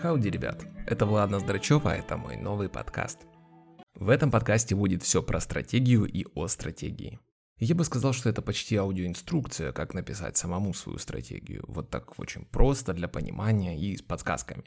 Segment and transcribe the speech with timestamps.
[0.00, 3.18] Хауди, ребят, это Влад Ноздрачев, а это мой новый подкаст.
[3.94, 7.20] В этом подкасте будет все про стратегию и о стратегии.
[7.58, 11.66] Я бы сказал, что это почти аудиоинструкция, как написать самому свою стратегию.
[11.68, 14.64] Вот так очень просто для понимания и с подсказками.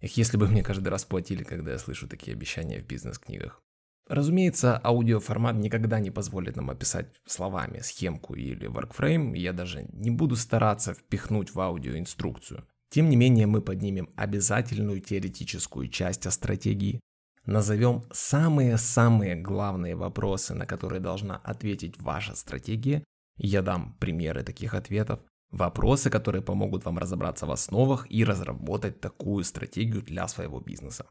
[0.00, 3.62] Эх, если бы мне каждый раз платили, когда я слышу такие обещания в бизнес-книгах.
[4.08, 10.34] Разумеется, аудиоформат никогда не позволит нам описать словами схемку или workframe, я даже не буду
[10.34, 12.66] стараться впихнуть в аудиоинструкцию.
[12.92, 17.00] Тем не менее, мы поднимем обязательную теоретическую часть о стратегии,
[17.46, 23.02] назовем самые-самые главные вопросы, на которые должна ответить ваша стратегия,
[23.38, 25.20] я дам примеры таких ответов,
[25.50, 31.06] вопросы, которые помогут вам разобраться в основах и разработать такую стратегию для своего бизнеса.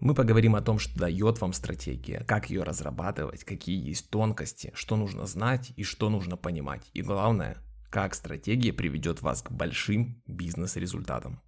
[0.00, 4.96] Мы поговорим о том, что дает вам стратегия, как ее разрабатывать, какие есть тонкости, что
[4.96, 6.90] нужно знать и что нужно понимать.
[6.94, 7.58] И главное,
[7.96, 11.40] как стратегия приведет вас к большим бизнес-результатам.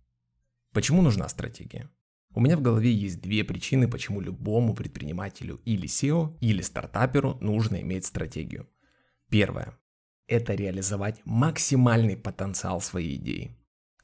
[0.72, 1.90] Почему нужна стратегия?
[2.34, 7.82] У меня в голове есть две причины, почему любому предпринимателю или SEO, или стартаперу нужно
[7.82, 8.66] иметь стратегию.
[9.28, 9.78] Первое–
[10.26, 13.54] это реализовать максимальный потенциал своей идеи.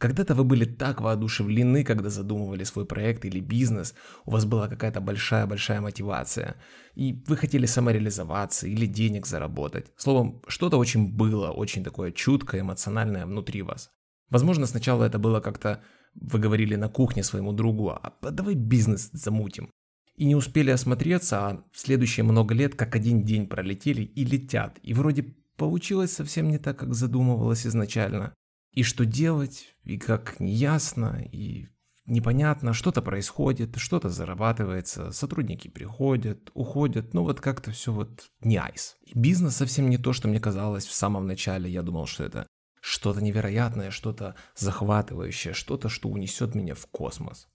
[0.05, 3.95] Когда-то вы были так воодушевлены, когда задумывали свой проект или бизнес,
[4.27, 6.57] у вас была какая-то большая-большая мотивация,
[6.95, 9.87] и вы хотели самореализоваться или денег заработать.
[9.97, 13.89] Словом, что-то очень было, очень такое чуткое, эмоциональное внутри вас.
[14.29, 15.81] Возможно, сначала это было как-то,
[16.15, 19.71] вы говорили на кухне своему другу, а давай бизнес замутим.
[20.17, 24.79] И не успели осмотреться, а следующие много лет как один день пролетели и летят.
[24.83, 28.35] И вроде получилось совсем не так, как задумывалось изначально.
[28.75, 31.69] И что делать, и как неясно, и
[32.07, 38.97] непонятно, что-то происходит, что-то зарабатывается, сотрудники приходят, уходят, ну вот как-то все вот не айс.
[39.03, 42.49] И бизнес совсем не то, что мне казалось в самом начале, я думал, что это
[42.81, 47.49] что-то невероятное, что-то захватывающее, что-то, что унесет меня в космос.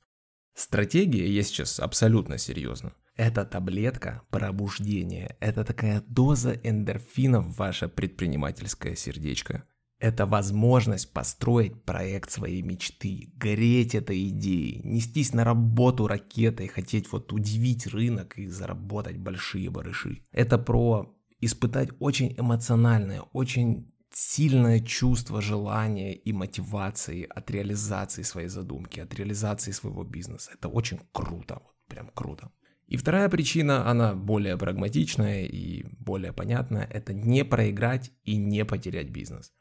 [0.56, 8.96] Стратегия, я сейчас абсолютно серьезно, это таблетка пробуждения, это такая доза эндорфина в ваше предпринимательское
[8.96, 9.66] сердечко.
[10.00, 17.34] Это возможность построить проект своей мечты, гореть этой идеей, нестись на работу ракетой, хотеть вот
[17.34, 20.24] удивить рынок и заработать большие барыши.
[20.32, 29.02] Это про испытать очень эмоциональное, очень сильное чувство желания и мотивации от реализации своей задумки,
[29.02, 30.52] от реализации своего бизнеса.
[30.54, 32.52] Это очень круто, вот прям круто.
[32.88, 39.10] И вторая причина, она более прагматичная и более понятная, это не проиграть и не потерять
[39.10, 39.52] бизнес.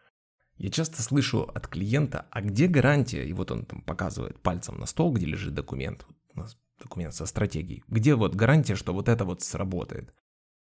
[0.58, 3.24] Я часто слышу от клиента, а где гарантия?
[3.24, 6.04] И вот он там показывает пальцем на стол, где лежит документ,
[6.80, 7.84] документ со стратегией.
[7.86, 10.12] Где вот гарантия, что вот это вот сработает?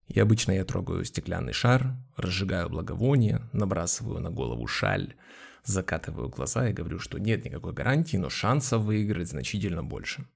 [0.08, 5.14] И обычно я трогаю стеклянный шар, разжигаю благовоние, набрасываю на голову шаль,
[5.64, 10.26] закатываю глаза и говорю, что нет никакой гарантии, но шансов выиграть значительно больше.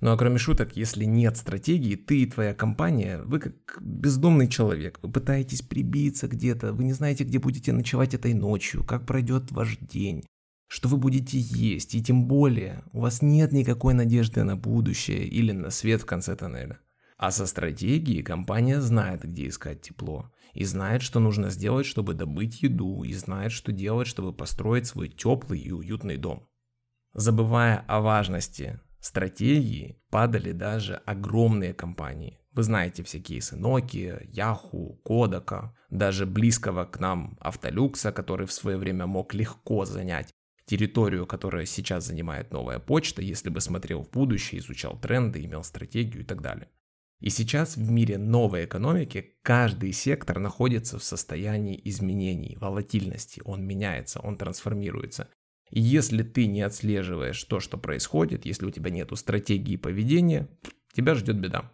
[0.00, 4.98] Ну а кроме шуток, если нет стратегии, ты и твоя компания, вы как бездомный человек,
[5.02, 9.76] вы пытаетесь прибиться где-то, вы не знаете, где будете ночевать этой ночью, как пройдет ваш
[9.76, 10.24] день,
[10.68, 15.52] что вы будете есть, и тем более у вас нет никакой надежды на будущее или
[15.52, 16.78] на свет в конце тоннеля.
[17.18, 22.62] А со стратегией компания знает, где искать тепло, и знает, что нужно сделать, чтобы добыть
[22.62, 26.48] еду, и знает, что делать, чтобы построить свой теплый и уютный дом.
[27.12, 32.38] Забывая о важности стратегии падали даже огромные компании.
[32.52, 38.76] Вы знаете все кейсы Nokia, Yahoo, Kodak, даже близкого к нам Автолюкса, который в свое
[38.76, 40.30] время мог легко занять
[40.66, 46.22] территорию, которая сейчас занимает новая почта, если бы смотрел в будущее, изучал тренды, имел стратегию
[46.22, 46.68] и так далее.
[47.20, 53.42] И сейчас в мире новой экономики каждый сектор находится в состоянии изменений, волатильности.
[53.44, 55.28] Он меняется, он трансформируется.
[55.70, 60.48] Если ты не отслеживаешь то, что происходит, если у тебя нет стратегии поведения,
[60.92, 61.70] тебя ждет беда.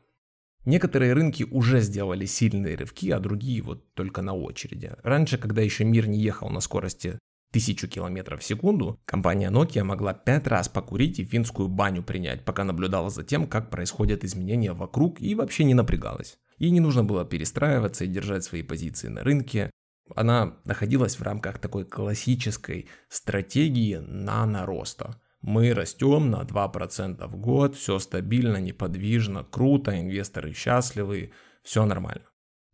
[0.66, 4.92] Некоторые рынки уже сделали сильные рывки, а другие вот только на очереди.
[5.02, 7.18] Раньше, когда еще мир не ехал на скорости
[7.50, 12.64] 1000 км в секунду, компания Nokia могла 5 раз покурить и финскую баню принять, пока
[12.64, 16.36] наблюдала за тем, как происходят изменения вокруг и вообще не напрягалась.
[16.58, 19.70] Ей не нужно было перестраиваться и держать свои позиции на рынке,
[20.14, 25.20] она находилась в рамках такой классической стратегии нано-роста.
[25.42, 31.32] Мы растем на 2% в год, все стабильно, неподвижно, круто, инвесторы счастливы,
[31.62, 32.24] все нормально.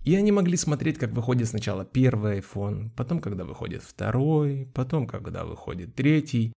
[0.05, 5.44] И они могли смотреть, как выходит сначала первый iPhone, потом, когда выходит второй, потом, когда
[5.44, 6.52] выходит третий.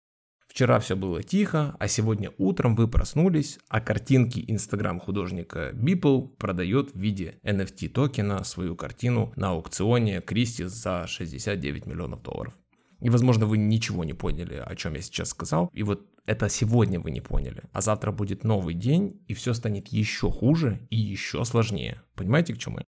[0.54, 6.94] Вчера все было тихо, а сегодня утром вы проснулись, а картинки инстаграм художника Beeple продает
[6.94, 12.54] в виде NFT токена свою картину на аукционе Кристис за 69 миллионов долларов.
[13.02, 15.72] И, возможно, вы ничего не поняли, о чем я сейчас сказал.
[15.74, 17.64] И вот это сегодня вы не поняли.
[17.72, 22.04] А завтра будет новый день, и все станет еще хуже и еще сложнее.
[22.14, 22.86] Понимаете, к чему я?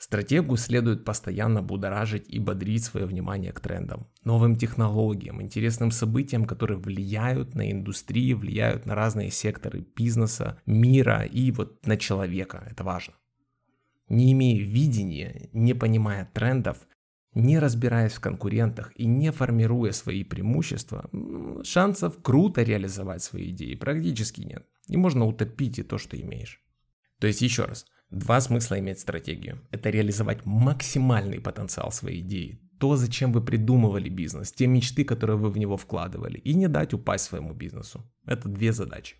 [0.00, 6.78] Стратегу следует постоянно будоражить и бодрить свое внимание к трендам, новым технологиям, интересным событиям, которые
[6.78, 12.66] влияют на индустрии, влияют на разные секторы бизнеса, мира и вот на человека.
[12.70, 13.12] Это важно.
[14.08, 16.78] Не имея видения, не понимая трендов,
[17.34, 21.10] не разбираясь в конкурентах и не формируя свои преимущества,
[21.62, 24.66] шансов круто реализовать свои идеи практически нет.
[24.88, 26.62] И можно утопить и то, что имеешь.
[27.18, 29.60] То есть еще раз– Два смысла иметь стратегию.
[29.70, 35.50] Это реализовать максимальный потенциал своей идеи, то, зачем вы придумывали бизнес, те мечты, которые вы
[35.50, 38.04] в него вкладывали, и не дать упасть своему бизнесу.
[38.26, 39.16] Это две задачи.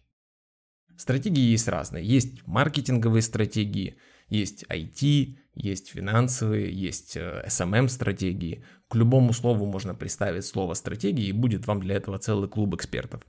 [0.96, 2.04] Стратегии есть разные.
[2.04, 3.96] Есть маркетинговые стратегии,
[4.28, 8.58] есть IT, есть финансовые, есть SMM-стратегии.
[8.58, 12.74] Э, К любому слову можно представить слово стратегии, и будет вам для этого целый клуб
[12.74, 13.22] экспертов.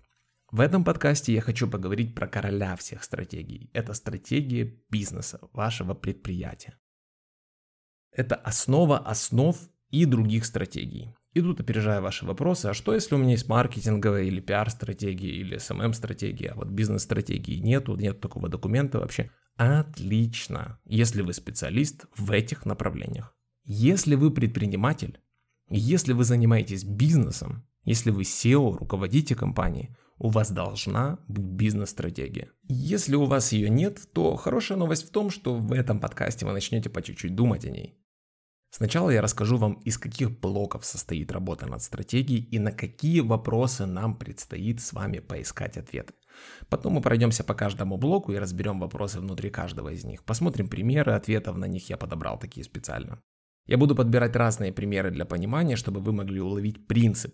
[0.51, 3.69] В этом подкасте я хочу поговорить про короля всех стратегий.
[3.71, 6.77] Это стратегия бизнеса, вашего предприятия.
[8.11, 9.57] Это основа основ
[9.91, 11.15] и других стратегий.
[11.31, 15.55] И тут опережая ваши вопросы, а что если у меня есть маркетинговая или пиар-стратегия, или
[15.55, 19.31] SMM-стратегия, а вот бизнес-стратегии нету, нет такого документа вообще?
[19.55, 23.33] Отлично, если вы специалист в этих направлениях.
[23.63, 25.21] Если вы предприниматель,
[25.69, 32.51] если вы занимаетесь бизнесом, если вы SEO, руководите компанией, у вас должна быть бизнес-стратегия.
[32.67, 36.53] Если у вас ее нет, то хорошая новость в том, что в этом подкасте вы
[36.53, 37.97] начнете по чуть-чуть думать о ней.
[38.69, 43.87] Сначала я расскажу вам, из каких блоков состоит работа над стратегией и на какие вопросы
[43.87, 46.13] нам предстоит с вами поискать ответы.
[46.69, 50.23] Потом мы пройдемся по каждому блоку и разберем вопросы внутри каждого из них.
[50.23, 53.19] Посмотрим примеры ответов, на них я подобрал такие специально.
[53.65, 57.33] Я буду подбирать разные примеры для понимания, чтобы вы могли уловить принцип,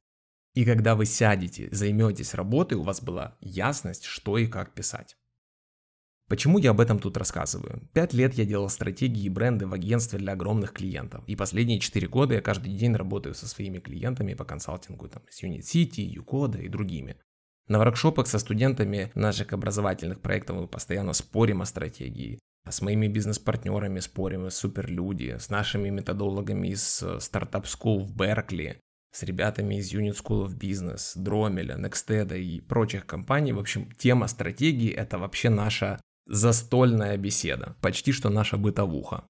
[0.57, 5.15] и когда вы сядете, займетесь работой, у вас была ясность, что и как писать.
[6.27, 7.87] Почему я об этом тут рассказываю?
[7.93, 11.23] Пять лет я делал стратегии и бренды в агентстве для огромных клиентов.
[11.27, 15.43] И последние четыре года я каждый день работаю со своими клиентами по консалтингу, там, с
[15.43, 17.17] Unit City, Ucoda и другими.
[17.67, 22.39] На воркшопах со студентами наших образовательных проектов мы постоянно спорим о стратегии.
[22.67, 28.81] С моими бизнес-партнерами спорим, суперлюди, с нашими методологами из Startup School в Беркли,
[29.17, 33.51] с ребятами из Unit School of Business, Дромеля, Nexted и прочих компаний.
[33.51, 39.25] В общем, тема стратегии– это вообще наша застольная беседа, почти что наша бытовуха.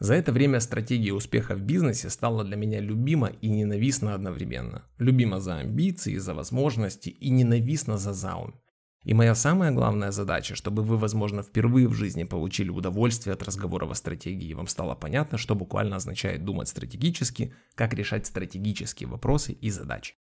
[0.00, 4.82] За это время стратегия успеха в бизнесе стала для меня любима и ненавистна одновременно.
[4.98, 8.60] Любима за амбиции, за возможности и ненавистна за заум.
[9.04, 13.88] И моя самая главная задача, чтобы вы, возможно, впервые в жизни получили удовольствие от разговора
[13.88, 19.52] о стратегии, и вам стало понятно, что буквально означает думать стратегически, как решать стратегические вопросы
[19.52, 20.14] и задачи.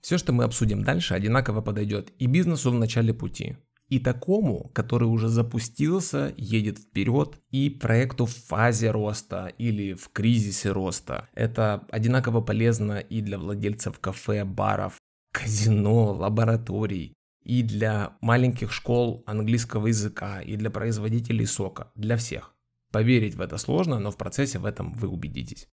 [0.00, 3.58] Все, что мы обсудим дальше, одинаково подойдет и бизнесу в начале пути,
[3.90, 10.70] и такому, который уже запустился, едет вперед, и проекту в фазе роста или в кризисе
[10.72, 11.28] роста.
[11.34, 14.96] Это одинаково полезно и для владельцев кафе, баров,
[15.32, 17.14] казино, лабораторий,
[17.50, 22.54] и для маленьких школ английского языка, и для производителей сока, для всех.
[22.92, 25.68] Поверить в это сложно, но в процессе в этом вы убедитесь.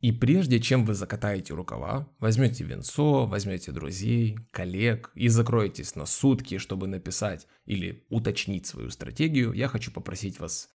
[0.00, 6.58] И прежде чем вы закатаете рукава, возьмете венцо, возьмете друзей, коллег и закроетесь на сутки,
[6.58, 10.68] чтобы написать или уточнить свою стратегию, я хочу попросить вас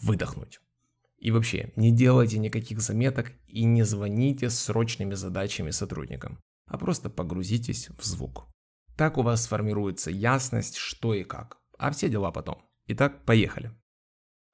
[0.00, 0.60] выдохнуть.
[1.18, 7.10] И вообще, не делайте никаких заметок и не звоните с срочными задачами сотрудникам, а просто
[7.10, 8.53] погрузитесь в звук.
[8.96, 11.58] Так у вас сформируется ясность, что и как.
[11.78, 12.62] А все дела потом.
[12.86, 13.72] Итак, поехали.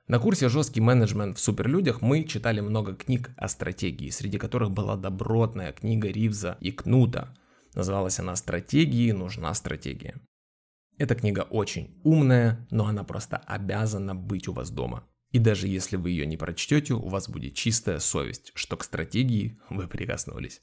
[0.07, 4.97] На курсе «Жесткий менеджмент в суперлюдях» мы читали много книг о стратегии, среди которых была
[4.97, 7.37] добротная книга Ривза и Кнута.
[7.75, 10.21] Называлась она «Стратегии нужна стратегия».
[10.99, 15.07] Эта книга очень умная, но она просто обязана быть у вас дома.
[15.31, 19.61] И даже если вы ее не прочтете, у вас будет чистая совесть, что к стратегии
[19.71, 20.61] вы прикоснулись.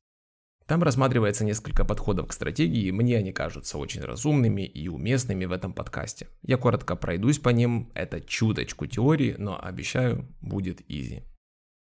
[0.68, 5.72] Там рассматривается несколько подходов к стратегии, мне они кажутся очень разумными и уместными в этом
[5.72, 6.28] подкасте.
[6.42, 11.24] Я коротко пройдусь по ним, это чуточку теории, но обещаю, будет изи.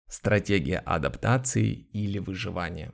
[0.07, 2.93] Стратегия адаптации или выживания.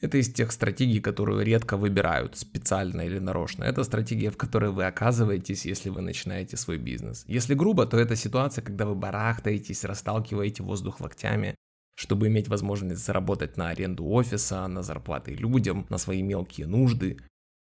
[0.00, 3.64] Это из тех стратегий, которую редко выбирают, специально или нарочно.
[3.64, 7.24] Это стратегия, в которой вы оказываетесь, если вы начинаете свой бизнес.
[7.28, 11.54] Если грубо, то это ситуация, когда вы барахтаетесь, расталкиваете воздух локтями,
[11.94, 17.18] чтобы иметь возможность заработать на аренду офиса, на зарплаты людям, на свои мелкие нужды.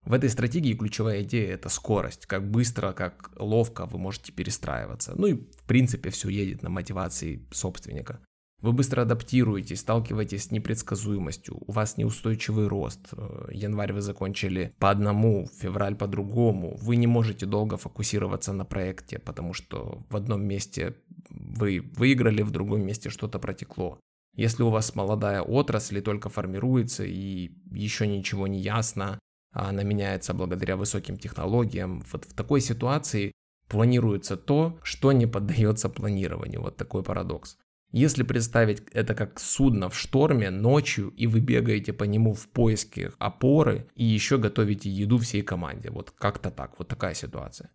[0.03, 5.13] В этой стратегии ключевая идея– это скорость, как быстро, как ловко вы можете перестраиваться.
[5.15, 8.20] Ну и в принципе все едет на мотивации собственника.
[8.62, 13.10] Вы быстро адаптируетесь, сталкиваетесь с непредсказуемостью, у вас неустойчивый рост.
[13.12, 16.75] Э, январь вы закончили по одному, февраль по другому.
[16.77, 20.96] Вы не можете долго фокусироваться на проекте, потому что в одном месте
[21.29, 24.00] вы выиграли, в другом месте что-то протекло.
[24.36, 29.20] Если у вас молодая отрасль и только формируется и еще ничего не ясно,
[29.51, 33.32] а она меняется благодаря высоким технологиям, вот в такой ситуации
[33.70, 36.62] планируется то, что не поддается планированию.
[36.62, 37.58] Вот такой парадокс.
[37.92, 43.13] Если представить это как судно в шторме ночью, и вы бегаете по нему в поиске
[43.20, 45.92] опоры, и еще готовите еду всей команде.
[45.92, 47.72] Вот как-то так, вот такая ситуация.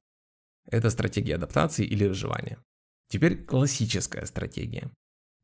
[0.67, 2.59] Это стратегия адаптации или выживания.
[3.09, 4.91] Теперь классическая стратегия.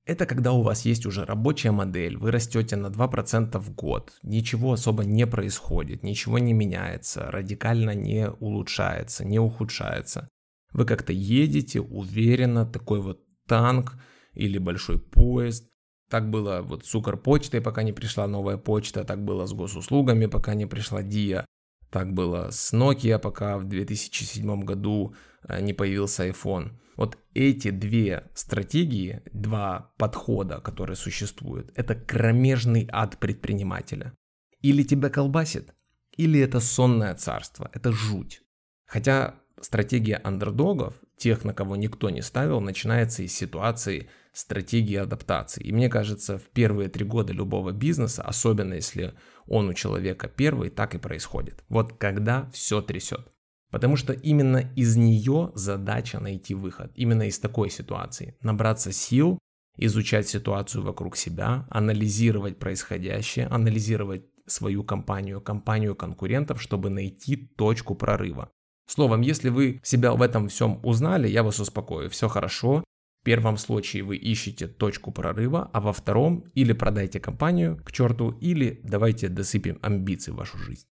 [0.07, 4.73] Это когда у вас есть уже рабочая модель, вы растете на 2% в год, ничего
[4.73, 10.29] особо не происходит, ничего не меняется, радикально не улучшается, не ухудшается.
[10.73, 13.95] Вы как-то едете уверенно, такой вот танк
[14.33, 15.69] или большой поезд.
[16.09, 20.55] Так было вот с Укрпочтой, пока не пришла новая почта, так было с госуслугами, пока
[20.55, 21.45] не пришла Диа,
[21.91, 25.17] так было с Nokia, пока в 2007 году
[25.49, 26.79] э, не появился iPhone.
[26.97, 34.15] Вот эти две стратегии, два подхода, которые существуют, это кромежный ад предпринимателя.
[34.63, 35.75] Или тебя колбасит,
[36.17, 38.43] или это сонное царство, это жуть.
[38.87, 45.63] Хотя стратегия андердогов, тех, на кого никто не ставил, начинается из ситуации стратегии адаптации.
[45.63, 49.15] И мне кажется, в первые три года любого бизнеса, особенно если
[49.47, 51.65] он у человека первый, так и происходит.
[51.69, 53.33] Вот когда все трясет.
[53.77, 56.91] Потому что именно из нее задача найти выход.
[56.95, 58.35] Именно из такой ситуации.
[58.41, 59.39] Набраться сил,
[59.77, 68.49] изучать ситуацию вокруг себя, анализировать происходящее, анализировать свою компанию, компанию конкурентов, чтобы найти точку прорыва.
[68.89, 72.83] Словом, если вы себя в этом всем узнали, я вас успокою, все хорошо.
[73.21, 78.31] В первом случае вы ищете точку прорыва, а во втором или продайте компанию к черту,
[78.41, 80.87] или давайте досыпем амбиции в вашу жизнь.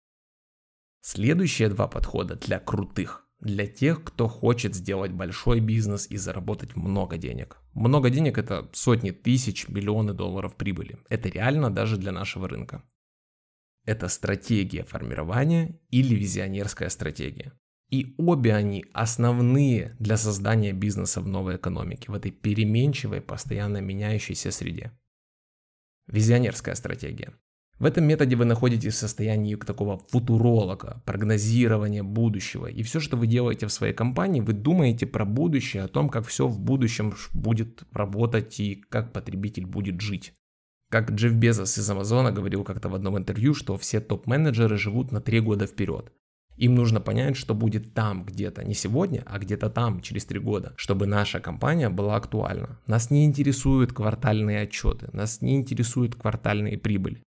[1.06, 3.28] Следующие два подхода для крутых.
[3.38, 7.58] Для тех, кто хочет сделать большой бизнес и заработать много денег.
[7.74, 10.98] Много денег это сотни тысяч, миллионы долларов прибыли.
[11.10, 12.82] Это реально даже для нашего рынка.
[13.84, 17.52] Это стратегия формирования или визионерская стратегия.
[17.90, 24.50] И обе они основные для создания бизнеса в новой экономике, в этой переменчивой, постоянно меняющейся
[24.50, 24.98] среде.
[26.06, 27.34] Визионерская стратегия.
[27.78, 32.66] В этом методе вы находитесь в состоянии такого футуролога, прогнозирования будущего.
[32.66, 36.24] И все, что вы делаете в своей компании, вы думаете про будущее, о том, как
[36.26, 40.34] все в будущем будет работать и как потребитель будет жить.
[40.90, 45.20] Как Джефф Безос из Амазона говорил как-то в одном интервью, что все топ-менеджеры живут на
[45.20, 46.12] три года вперед.
[46.56, 50.72] Им нужно понять, что будет там где-то, не сегодня, а где-то там, через три года,
[50.76, 52.78] чтобы наша компания была актуальна.
[52.86, 57.22] Нас не интересуют квартальные отчеты, нас не интересуют квартальные прибыли.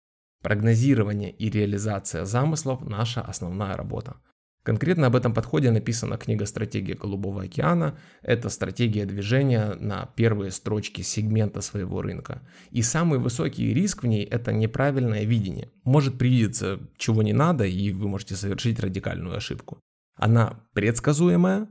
[0.48, 4.16] Прогнозирование и реализация замыслов– наша основная работа.
[4.64, 7.98] Конкретно об этом подходе написана книга «Стратегия Голубого океана».
[8.22, 12.42] Это стратегия движения на первые строчки сегмента своего рынка.
[12.72, 15.70] И самый высокий риск в ней– это неправильное видение.
[15.84, 19.82] Может привидеться чего не надо, и вы можете совершить радикальную ошибку.
[20.16, 21.68] Она предсказуемая,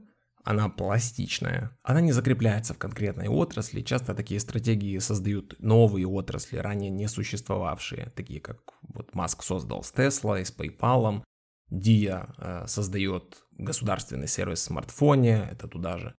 [0.46, 3.80] она пластичная, она не закрепляется в конкретной отрасли.
[3.80, 9.92] Часто такие стратегии создают новые отрасли, ранее не существовавшие, такие как вот Маск создал с
[9.92, 11.24] Tesla и с PayPal,
[11.72, 16.14] Dia э, создает государственный сервис в смартфоне, это туда же.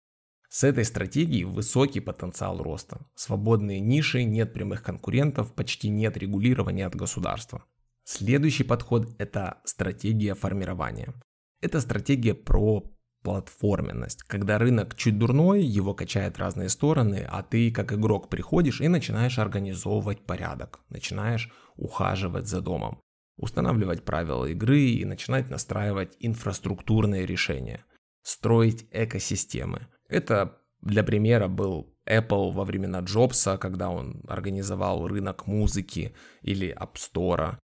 [0.48, 3.06] С этой стратегией высокий потенциал роста.
[3.14, 7.64] Свободные ниши, нет прямых конкурентов, почти нет регулирования от государства.
[8.02, 11.14] Следующий подход– это стратегия формирования.
[11.60, 12.95] Это стратегия про
[13.26, 14.22] платформенность.
[14.22, 19.40] Когда рынок чуть дурной, его качает разные стороны, а ты как игрок приходишь и начинаешь
[19.40, 23.00] организовывать порядок, начинаешь ухаживать за домом,
[23.36, 27.84] устанавливать правила игры и начинать настраивать инфраструктурные решения,
[28.22, 29.88] строить экосистемы.
[30.08, 36.94] Это для примера был Apple во времена Джобса, когда он организовал рынок музыки или App
[36.94, 37.58] Store.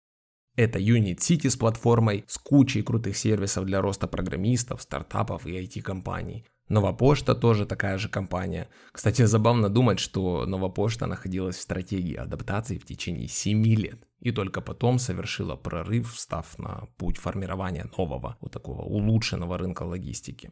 [0.60, 6.44] Это Unit City с платформой, с кучей крутых сервисов для роста программистов, стартапов и IT-компаний.
[6.68, 8.68] Новопошта тоже такая же компания.
[8.92, 14.06] Кстати, забавно думать, что Новопошта находилась в стратегии адаптации в течение 7 лет.
[14.20, 20.52] И только потом совершила прорыв, став на путь формирования нового, вот такого улучшенного рынка логистики.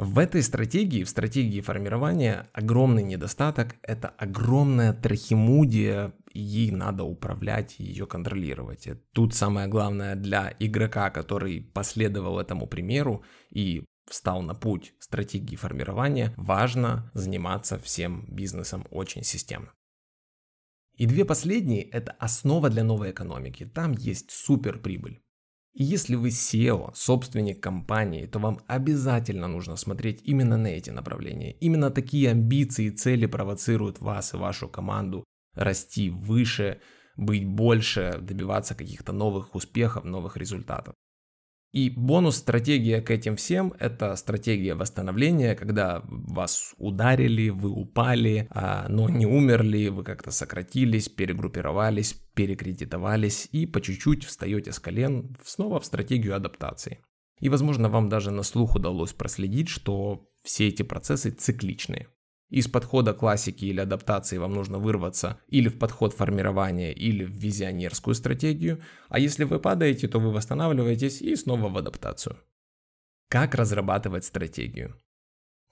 [0.00, 8.06] В этой стратегии, в стратегии формирования, огромный недостаток– это огромная трахимудия, ей надо управлять, ее
[8.06, 8.88] контролировать.
[9.12, 16.32] Тут самое главное для игрока, который последовал этому примеру и встал на путь стратегии формирования,
[16.36, 19.72] важно заниматься всем бизнесом очень системно.
[20.94, 23.66] И две последние– это основа для новой экономики.
[23.66, 25.20] Там есть супер прибыль.
[25.78, 31.52] И если вы SEO, собственник компании, то вам обязательно нужно смотреть именно на эти направления.
[31.60, 35.22] Именно такие амбиции и цели провоцируют вас и вашу команду
[35.54, 36.80] расти выше,
[37.16, 40.94] быть больше, добиваться каких-то новых успехов, новых результатов.
[41.72, 49.08] И бонус-стратегия к этим всем– это стратегия восстановления, когда вас ударили, вы упали, а, но
[49.10, 55.84] не умерли, вы как-то сократились, перегруппировались, перекредитовались и по чуть-чуть встаете с колен снова в
[55.84, 57.00] стратегию адаптации.
[57.40, 62.08] И, возможно, вам даже на слух удалось проследить, что все эти процессы цикличные.
[62.50, 68.14] Из подхода классики или адаптации вам нужно вырваться или в подход формирования, или в визионерскую
[68.14, 72.38] стратегию, а если вы падаете, то вы восстанавливаетесь и снова в адаптацию.
[73.28, 74.96] Как разрабатывать стратегию?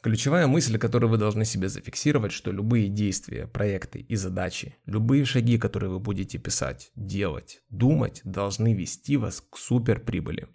[0.02, 5.58] Ключевая мысль, которую вы должны себе зафиксировать, что любые действия, проекты и задачи, любые шаги,
[5.58, 10.48] которые вы будете писать, делать, думать, должны вести вас к суперприбыли.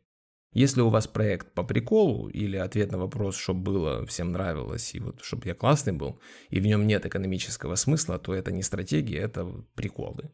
[0.54, 5.00] Если у вас проект по приколу или ответ на вопрос, чтобы было, всем нравилось, и
[5.00, 9.20] вот чтобы я классный был, и в нем нет экономического смысла, то это не стратегия,
[9.20, 10.32] это приколы.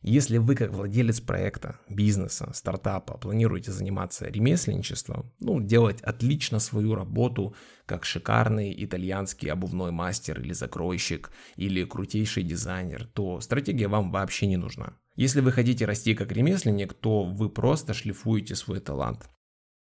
[0.00, 7.54] Если вы как владелец проекта, бизнеса, стартапа планируете заниматься ремесленничеством, ну, делать отлично свою работу,
[7.84, 14.56] как шикарный итальянский обувной мастер или закройщик, или крутейший дизайнер, то стратегия вам вообще не
[14.56, 14.96] нужна.
[15.16, 19.28] Если вы хотите расти как ремесленник, то вы просто шлифуете свой талант.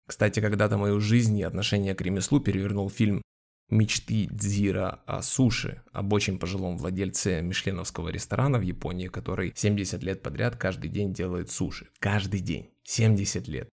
[0.07, 3.23] Кстати, когда-то мою жизнь и отношение к ремеслу перевернул фильм
[3.71, 10.23] «Мечты Дзира о суши» об очень пожилом владельце мишленовского ресторана в Японии, который 70 лет
[10.23, 11.89] подряд каждый день делает суши.
[11.99, 12.71] Каждый день.
[12.83, 13.69] 70 лет.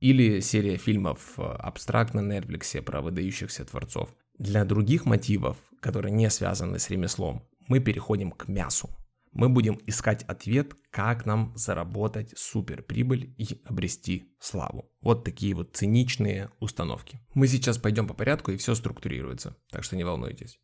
[0.00, 4.14] Или серия фильмов э, «Абстракт» на Netflix про выдающихся творцов.
[4.36, 8.90] Для других мотивов, которые не связаны с ремеслом, мы переходим к мясу
[9.36, 14.90] мы будем искать ответ, как нам заработать суперприбыль и обрести славу.
[15.02, 17.20] Вот такие вот циничные установки.
[17.34, 20.58] Мы сейчас пойдем по порядку и все структурируется, так что не волнуйтесь.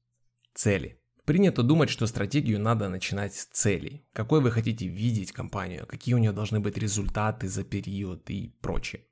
[0.54, 0.98] Цели.
[1.26, 4.06] Принято думать, что стратегию надо начинать с целей.
[4.12, 9.04] Какой вы хотите видеть компанию, какие у нее должны быть результаты за период и прочее.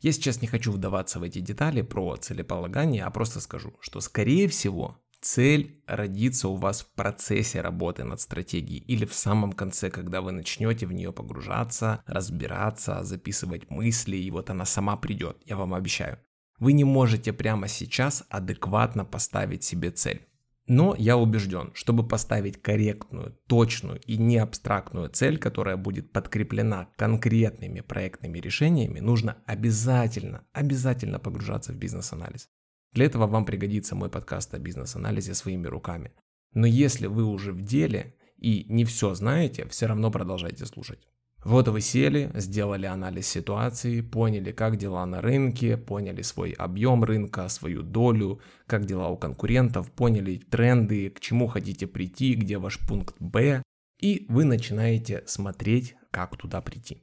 [0.00, 4.48] Я сейчас не хочу вдаваться в эти детали про целеполагание, а просто скажу, что скорее
[4.48, 10.20] всего Цель родится у вас в процессе работы над стратегией или в самом конце, когда
[10.20, 15.72] вы начнете в нее погружаться, разбираться, записывать мысли, и вот она сама придет, я вам
[15.72, 16.18] обещаю.
[16.58, 20.28] Вы не можете прямо сейчас адекватно поставить себе цель.
[20.66, 27.80] Но я убежден, чтобы поставить корректную, точную и не абстрактную цель, которая будет подкреплена конкретными
[27.80, 32.50] проектными решениями, нужно обязательно, обязательно погружаться в бизнес-анализ.
[32.94, 36.12] Для этого вам пригодится мой подкаст о бизнес-анализе своими руками.
[36.54, 41.00] Но если вы уже в деле и не все знаете, все равно продолжайте слушать.
[41.44, 47.48] Вот вы сели, сделали анализ ситуации, поняли, как дела на рынке, поняли свой объем рынка,
[47.48, 53.16] свою долю, как дела у конкурентов, поняли тренды, к чему хотите прийти, где ваш пункт
[53.18, 53.62] Б,
[54.00, 57.02] и вы начинаете смотреть, как туда прийти.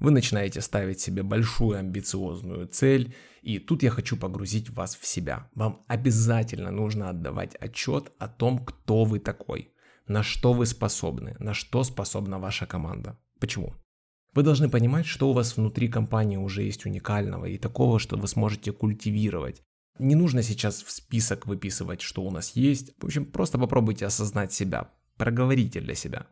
[0.00, 5.50] Вы начинаете ставить себе большую амбициозную цель, и тут я хочу погрузить вас в себя.
[5.54, 9.72] Вам обязательно нужно отдавать отчет о том, кто вы такой,
[10.06, 13.18] на что вы способны, на что способна ваша команда.
[13.40, 13.74] Почему?
[14.34, 18.28] Вы должны понимать, что у вас внутри компании уже есть уникального и такого, что вы
[18.28, 19.62] сможете культивировать.
[19.98, 22.92] Не нужно сейчас в список выписывать, что у нас есть.
[22.98, 26.28] В общем, просто попробуйте осознать себя, проговорите для себя.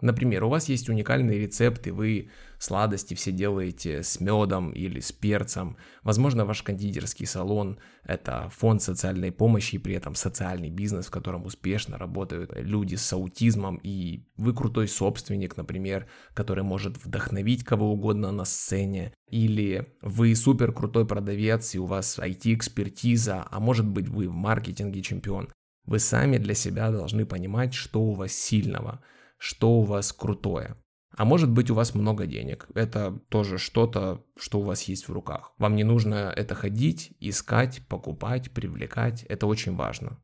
[0.00, 2.30] Например, у вас есть уникальный рецепт, и вы
[2.60, 5.76] сладости все делаете с медом или с перцем.
[6.04, 11.44] Возможно, ваш кондитерский салон– это фонд социальной помощи и при этом социальный бизнес, в котором
[11.44, 18.30] успешно работают люди с аутизмом, и вы крутой собственник, например, который может вдохновить кого угодно
[18.30, 19.12] на сцене.
[19.28, 25.02] Или вы супер крутой продавец, и у вас IT-экспертиза, а может быть вы в маркетинге
[25.02, 25.48] чемпион.
[25.86, 29.02] Вы сами для себя должны понимать, что у вас сильного–
[29.38, 30.76] что у вас крутое.
[31.16, 32.68] А может быть у вас много денег.
[32.74, 35.52] Это тоже что-то, что у вас есть в руках.
[35.58, 39.24] Вам не нужно это ходить, искать, покупать, привлекать.
[39.24, 40.22] Это очень важно.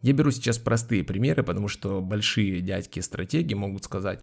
[0.00, 4.20] Я беру сейчас простые примеры, потому что большие дядьки-стратеги могут сказать,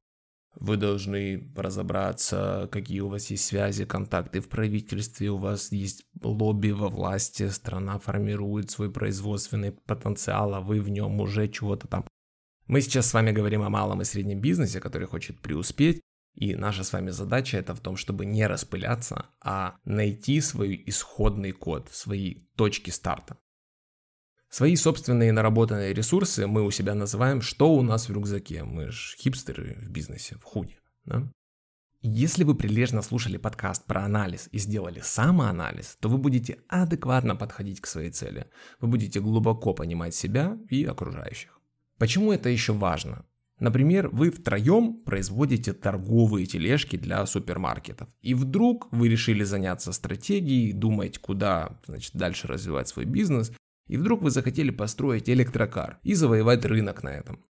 [0.55, 6.71] вы должны разобраться, какие у вас есть связи, контакты в правительстве, у вас есть лобби
[6.71, 12.05] во власти, страна формирует свой производственный потенциал, а вы в нем уже чего-то там
[12.71, 15.99] мы сейчас с вами говорим о малом и среднем бизнесе, который хочет преуспеть,
[16.35, 21.51] и наша с вами задача это в том, чтобы не распыляться, а найти свой исходный
[21.51, 23.37] код, свои точки старта.
[24.47, 28.63] Свои собственные наработанные ресурсы мы у себя называем «что у нас в рюкзаке».
[28.63, 30.79] Мы же хипстеры в бизнесе, в худе.
[31.03, 31.29] Да?
[31.99, 37.81] Если вы прилежно слушали подкаст про анализ и сделали самоанализ, то вы будете адекватно подходить
[37.81, 38.49] к своей цели.
[38.79, 41.60] Вы будете глубоко понимать себя и окружающих.
[42.01, 43.25] Почему это еще важно?
[43.59, 48.09] Например, вы втроем производите торговые тележки для супермаркетов.
[48.21, 53.51] И вдруг вы решили заняться стратегией, думать, куда значит, дальше развивать свой бизнес.
[53.87, 57.45] И вдруг вы захотели построить электрокар и завоевать рынок на этом.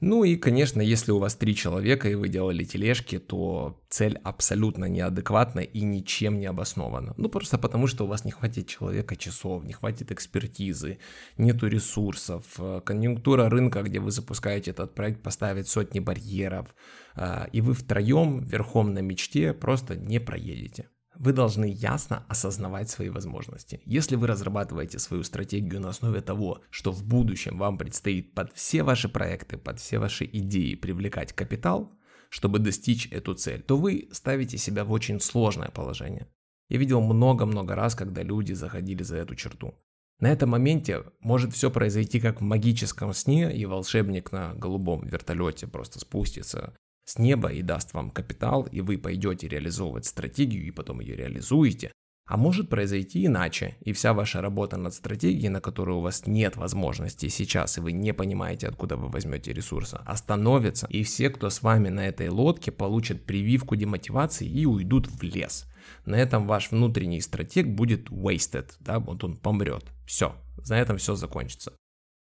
[0.00, 4.86] Ну и, конечно, если у вас три человека и вы делали тележки, то цель абсолютно
[4.86, 7.14] неадекватна и ничем не обоснована.
[7.16, 10.98] Ну просто потому, что у вас не хватит человека часов, не хватит экспертизы,
[11.38, 16.74] нету ресурсов, э, конъюнктура рынка, где вы запускаете этот проект, поставит сотни барьеров,
[17.16, 20.88] э, и вы втроем верхом на мечте просто не проедете.
[21.18, 23.80] Вы должны ясно осознавать свои возможности.
[23.84, 28.82] Если вы разрабатываете свою стратегию на основе того, что в будущем вам предстоит под все
[28.82, 31.92] ваши проекты, под все ваши идеи привлекать капитал,
[32.28, 36.26] чтобы достичь эту цель, то вы ставите себя в очень сложное положение.
[36.68, 39.74] Я видел много-много раз, когда люди заходили за эту черту.
[40.20, 45.66] На этом моменте может все произойти как в магическом сне, и волшебник на голубом вертолете
[45.66, 46.74] просто спустится
[47.04, 51.92] с неба и даст вам капитал, и вы пойдете реализовывать стратегию и потом ее реализуете.
[52.26, 56.56] А может произойти иначе, и вся ваша работа над стратегией, на которую у вас нет
[56.56, 61.60] возможности сейчас, и вы не понимаете, откуда вы возьмете ресурсы, остановится, и все, кто с
[61.60, 65.66] вами на этой лодке, получат прививку демотивации и уйдут в лес.
[66.06, 69.84] На этом ваш внутренний стратег будет wasted, да, вот он помрет.
[70.06, 70.34] Все,
[70.66, 71.74] на этом все закончится.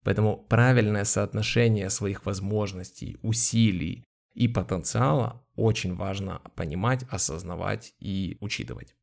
[0.04, 4.02] Поэтому правильное соотношение своих возможностей, усилий,
[4.34, 8.94] и потенциала очень важно понимать, осознавать и учитывать.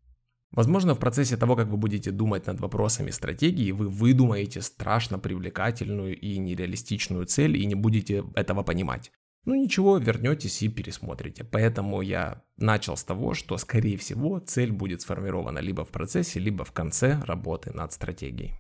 [0.52, 6.20] Возможно, в процессе того, как вы будете думать над вопросами стратегии, вы выдумаете страшно привлекательную
[6.20, 9.12] и нереалистичную цель и не будете этого понимать.
[9.46, 11.44] Ну ничего, вернетесь и пересмотрите.
[11.44, 16.66] Поэтому я начал с того, что, скорее всего, цель будет сформирована либо в процессе, либо
[16.66, 18.60] в конце работы над стратегией.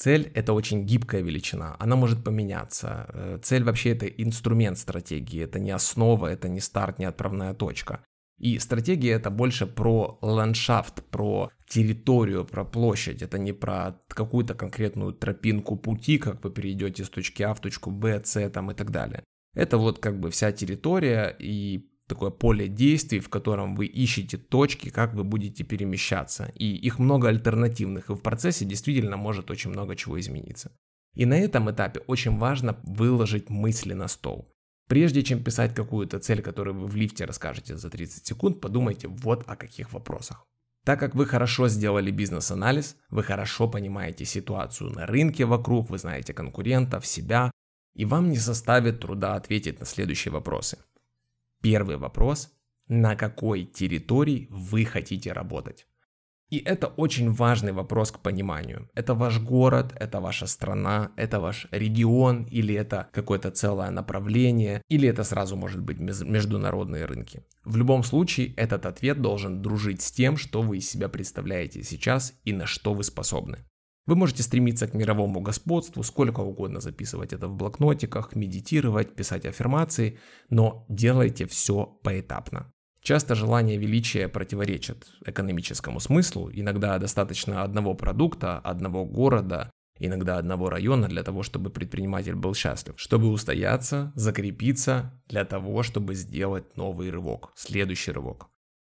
[0.00, 3.06] Цель– это очень гибкая величина, она может поменяться.
[3.12, 8.02] Э, цель вообще– это инструмент стратегии, это не основа, это не старт, не отправная точка.
[8.38, 13.20] И стратегия это больше про ландшафт, про территорию, про площадь.
[13.20, 17.90] Это не про какую-то конкретную тропинку пути, как вы перейдете с точки А в точку
[17.90, 19.22] Б, С там и так далее.
[19.54, 24.90] Это вот как бы вся территория и такое поле действий, в котором вы ищете точки,
[24.90, 26.52] как вы будете перемещаться.
[26.54, 30.70] И их много альтернативных, и в процессе действительно может очень много чего измениться.
[31.14, 34.52] И на этом этапе очень важно выложить мысли на стол.
[34.88, 39.44] Прежде чем писать какую-то цель, которую вы в лифте расскажете за 30 секунд, подумайте вот
[39.46, 40.44] о каких вопросах.
[40.84, 46.32] Так как вы хорошо сделали бизнес-анализ, вы хорошо понимаете ситуацию на рынке вокруг, вы знаете
[46.34, 47.50] конкурентов, себя,
[47.94, 50.78] и вам не составит труда ответить на следующие вопросы.
[51.62, 52.50] Первый вопрос–
[52.88, 55.86] на какой территории вы хотите работать?
[56.50, 58.90] И это очень важный вопрос к пониманию.
[58.94, 65.08] Это ваш город, это ваша страна, это ваш регион, или это какое-то целое направление, или
[65.08, 67.44] это сразу может быть международные рынки.
[67.64, 72.34] В любом случае, этот ответ должен дружить с тем, что вы из себя представляете сейчас
[72.44, 73.64] и на что вы способны.
[74.10, 80.18] Вы можете стремиться к мировому господству, сколько угодно записывать это в блокнотиках, медитировать, писать аффирмации,
[80.48, 82.72] но делайте все поэтапно.
[83.04, 89.70] Часто желание величия противоречит экономическому смыслу, иногда достаточно одного продукта, одного города,
[90.00, 96.16] иногда одного района для того, чтобы предприниматель был счастлив, чтобы устояться, закрепиться, для того, чтобы
[96.16, 98.49] сделать новый рывок, следующий рывок.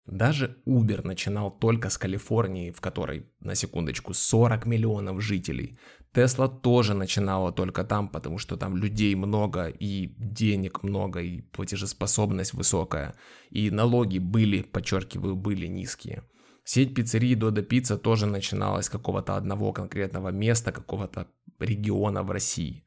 [0.08, 5.78] Даже Uber начинал только с Калифорнии, в которой, на секундочку, 40 миллионов жителей.
[6.14, 12.54] Тесла тоже начинала только там, потому что там людей много, и денег много, и платежеспособность
[12.54, 13.16] высокая.
[13.50, 16.22] И налоги были, подчеркиваю, были низкие.
[16.64, 22.84] Сеть пиццерий Дода Пицца тоже начиналась с какого-то одного конкретного места, какого-то региона в России.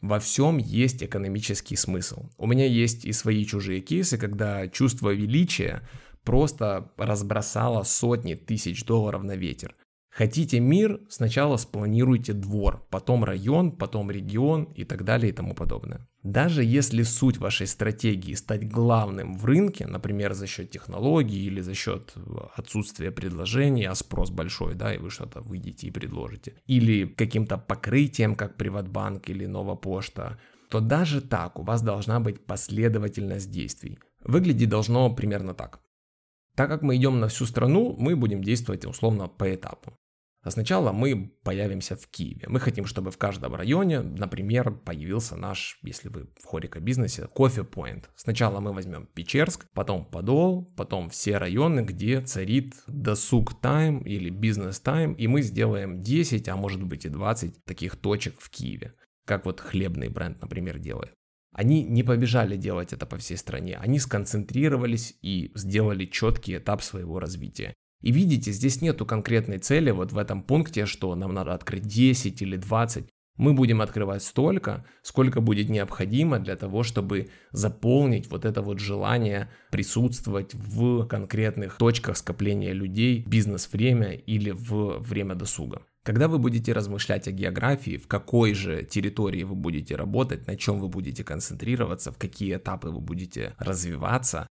[0.00, 2.30] Во всем есть экономический смысл.
[2.36, 5.82] У меня есть и свои чужие кейсы, когда чувство величия
[6.24, 9.76] просто разбросала сотни тысяч долларов на ветер.
[10.10, 16.06] Хотите мир, сначала спланируйте двор, потом район, потом регион и так далее и тому подобное.
[16.22, 21.74] Даже если суть вашей стратегии стать главным в рынке, например, за счет технологий или за
[21.74, 22.14] счет
[22.54, 28.36] отсутствия предложений, а спрос большой, да, и вы что-то выйдете и предложите, или каким-то покрытием,
[28.36, 30.38] как Приватбанк или Нова Почта,
[30.70, 33.98] то даже так у вас должна быть последовательность действий.
[34.22, 35.80] Выглядеть должно примерно так.
[36.56, 39.98] Так как мы идем на всю страну, мы будем действовать условно по этапу.
[40.44, 42.46] А сначала мы появимся в Киеве.
[42.48, 47.62] Мы хотим, чтобы в каждом районе, например, появился наш, если вы в хорика бизнесе, кофе
[47.62, 48.04] point.
[48.14, 54.78] Сначала мы возьмем Печерск, потом Подол, потом все районы, где царит досуг тайм или бизнес
[54.80, 59.46] тайм, и мы сделаем 10, а может быть и 20 таких точек в Киеве, как
[59.46, 61.14] вот хлебный бренд, например, делает.
[61.54, 67.20] Они не побежали делать это по всей стране, они сконцентрировались и сделали четкий этап своего
[67.20, 67.74] развития.
[68.02, 72.42] И видите, здесь нету конкретной цели вот в этом пункте, что нам надо открыть 10
[72.42, 73.06] или 20.
[73.36, 79.48] Мы будем открывать столько, сколько будет необходимо для того, чтобы заполнить вот это вот желание
[79.70, 85.82] присутствовать в конкретных точках скопления людей, бизнес-время или в время досуга.
[86.04, 90.78] Когда вы будете размышлять о географии, в какой же территории вы будете работать, на чем
[90.78, 94.46] вы будете концентрироваться, в какие этапы вы будете развиваться,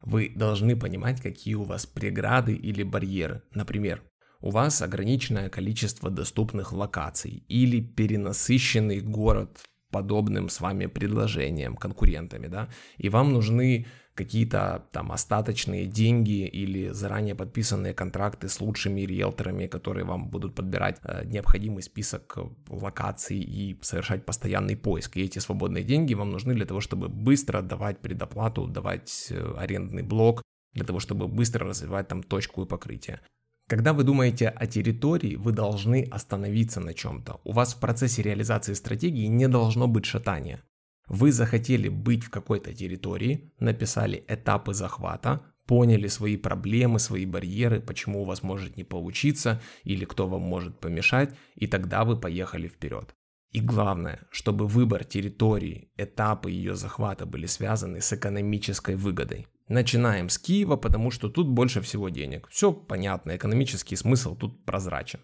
[0.00, 3.42] вы должны понимать, какие у вас преграды или барьеры.
[3.52, 4.02] Например,
[4.40, 9.60] у вас ограниченное количество доступных локаций или перенасыщенный город
[9.94, 17.34] подобным с вами предложением, конкурентами, да, и вам нужны какие-то там остаточные деньги или заранее
[17.34, 24.24] подписанные контракты с лучшими риэлторами, которые вам будут подбирать э, необходимый список локаций и совершать
[24.24, 25.16] постоянный поиск.
[25.16, 30.02] И эти свободные деньги вам нужны для того, чтобы быстро давать предоплату, давать э, арендный
[30.02, 30.42] блок,
[30.74, 33.20] для того, чтобы быстро развивать там точку и покрытие.
[33.66, 37.40] Когда вы думаете о территории, вы должны остановиться на чем-то.
[37.44, 40.62] У вас в процессе реализации стратегии не должно быть шатания.
[41.08, 48.22] Вы захотели быть в какой-то территории, написали этапы захвата, поняли свои проблемы, свои барьеры, почему
[48.22, 53.14] у вас может не получиться или кто вам может помешать, и тогда вы поехали вперед.
[53.50, 59.46] И главное, чтобы выбор территории, этапы ее захвата были связаны с экономической выгодой.
[59.68, 62.48] Начинаем с Киева, потому что тут больше всего денег.
[62.50, 65.20] Все понятно, экономический смысл тут прозрачен.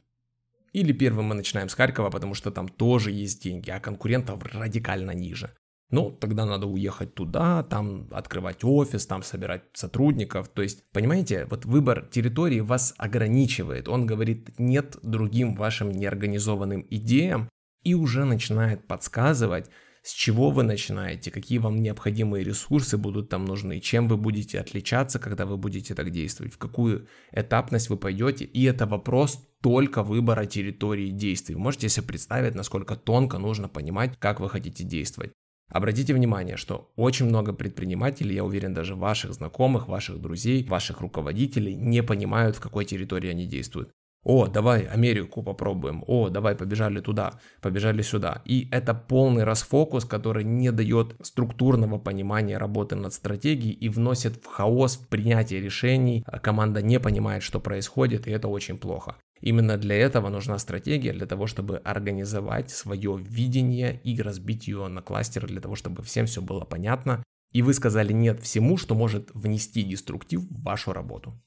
[0.73, 5.11] Или первым мы начинаем с Харькова, потому что там тоже есть деньги, а конкурентов радикально
[5.11, 5.55] ниже.
[5.91, 10.49] Ну, тогда надо уехать туда, там открывать офис, там собирать сотрудников.
[10.49, 13.89] То есть, понимаете, вот выбор территории вас ограничивает.
[13.89, 17.49] Он говорит нет другим вашим неорганизованным идеям
[17.83, 19.69] и уже начинает подсказывать,
[20.03, 25.19] с чего вы начинаете, какие вам необходимые ресурсы будут там нужны, чем вы будете отличаться,
[25.19, 28.47] когда вы будете так действовать, в какую этапность вы пойдете.
[28.47, 31.55] И это вопрос только выбора территории действий.
[31.55, 35.33] Вы можете себе представить, насколько тонко нужно понимать, как вы хотите действовать.
[35.69, 41.77] Обратите внимание, что очень много предпринимателей, я уверен, даже ваших знакомых, ваших друзей, ваших руководителей
[41.77, 43.93] не понимают, в какой территории они действуют.
[44.23, 46.05] О, давай Америку попробуем.
[46.07, 48.43] О, давай побежали туда, побежали сюда.
[48.45, 54.47] И это полный расфокус, который не дает структурного понимания работы над стратегией и вносит в
[54.47, 56.23] хаос в принятие решений.
[56.43, 59.17] Команда не понимает, что происходит, и это очень плохо.
[59.41, 65.01] Именно для этого нужна стратегия, для того, чтобы организовать свое видение и разбить ее на
[65.01, 67.25] кластеры, для того, чтобы всем все было понятно.
[67.53, 71.43] И вы сказали нет всему, что может внести деструктив в вашу работу.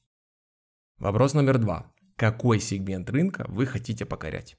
[0.98, 1.93] Вопрос номер два.
[2.16, 4.56] Какой сегмент рынка вы хотите покорять?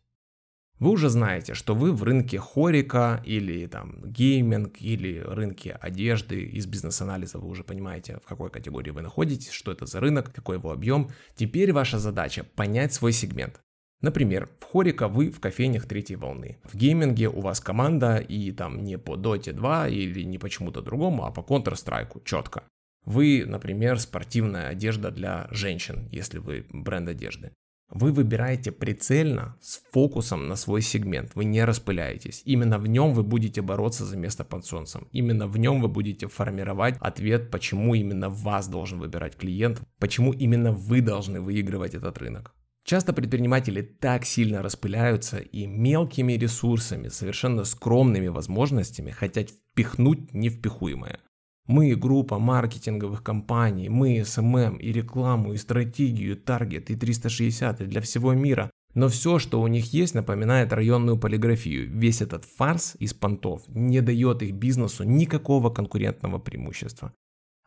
[0.78, 6.44] Вы уже знаете, что вы в рынке HoReCa или там гейминг или рынке одежды.
[6.44, 10.58] Из бизнес-анализа вы уже понимаете, в какой категории вы находитесь, что это за рынок, какой
[10.58, 11.12] его объем.
[11.36, 13.62] Теперь ваша задача понять свой сегмент.
[14.02, 16.60] Например, в HoReCa вы в кофейнях третьей волны.
[16.66, 20.82] В гейминге у вас команда и там не по Dota 2 или не по чему-то
[20.82, 22.64] другому, а по Counter-Strike, четко.
[23.06, 27.52] Вы, например, спортивная одежда для женщин, если вы бренд одежды.
[27.90, 32.42] Вы выбираете прицельно с фокусом на свой сегмент, вы не распыляетесь.
[32.44, 35.08] Именно в нем вы будете бороться за место под солнцем.
[35.12, 40.72] Именно в нем вы будете формировать ответ, почему именно вас должен выбирать клиент, почему именно
[40.72, 42.56] вы должны выигрывать этот рынок.
[42.86, 51.20] Часто предприниматели так сильно распыляются и мелкими ресурсами, совершенно скромными возможностями хотят впихнуть невпихуемое.
[51.68, 57.86] Мы группа маркетинговых компаний, мы SMM и рекламу, и стратегию, и таргет, и 360, и
[57.86, 58.70] для всего мира.
[58.94, 61.90] Но все, что у них есть, напоминает районную полиграфию.
[61.90, 67.14] Весь этот фарс из понтов не дает их бизнесу никакого конкурентного преимущества.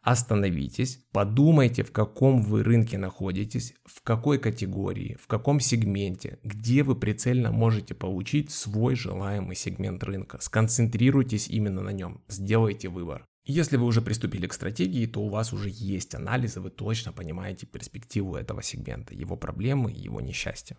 [0.01, 6.95] Остановитесь, подумайте, в каком вы рынке находитесь, в какой категории, в каком сегменте, где вы
[6.95, 10.39] прицельно можете получить свой желаемый сегмент рынка.
[10.41, 13.27] Сконцентрируйтесь именно на нем, сделайте выбор.
[13.51, 17.65] Если вы уже приступили к стратегии, то у вас уже есть анализы, вы точно понимаете
[17.65, 20.77] перспективу этого сегмента, его проблемы, его несчастья.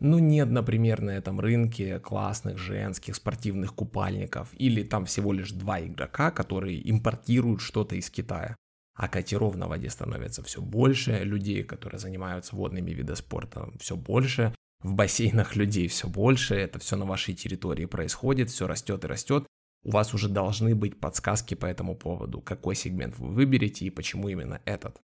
[0.00, 5.80] Ну нет, например, на этом рынке классных женских спортивных купальников, или там всего лишь два
[5.80, 8.56] игрока, которые импортируют что-то из Китая.
[8.96, 14.52] А катеров на воде становится все больше, людей, которые занимаются водными видами спорта, все больше.
[14.82, 19.46] в бассейнах людей все больше, это все на вашей территории происходит, все растет и растет,
[19.82, 24.28] у вас уже должны быть подсказки по этому поводу, какой сегмент вы выберете и почему
[24.28, 25.00] именно этот.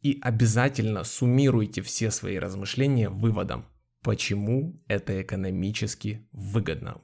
[0.00, 3.66] И обязательно суммируйте все свои размышления выводом,
[4.02, 7.00] почему это экономически выгодно.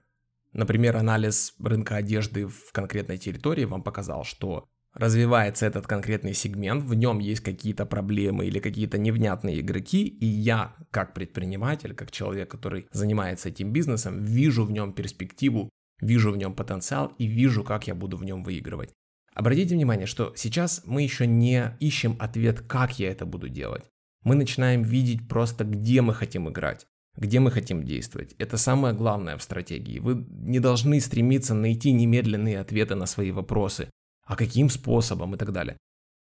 [0.53, 6.95] Например, анализ рынка одежды в конкретной территории вам показал, что развивается этот конкретный сегмент, в
[6.95, 12.87] нем есть какие-то проблемы или какие-то невнятные игроки, и я, как предприниматель, как человек, который
[12.93, 15.69] занимается этим бизнесом, вижу в нем перспективу,
[16.01, 18.93] вижу в нем потенциал и вижу, как я буду в нем выигрывать.
[19.35, 23.85] Обратите внимание, что сейчас мы еще не ищем ответ, как я это буду делать.
[24.23, 28.35] Мы начинаем видеть просто, где мы хотим играть, где мы хотим действовать.
[28.39, 29.99] Это самое главное в стратегии.
[29.99, 33.89] Вы не должны стремиться найти немедленные ответы на свои вопросы
[34.25, 35.77] а каким способом и так далее.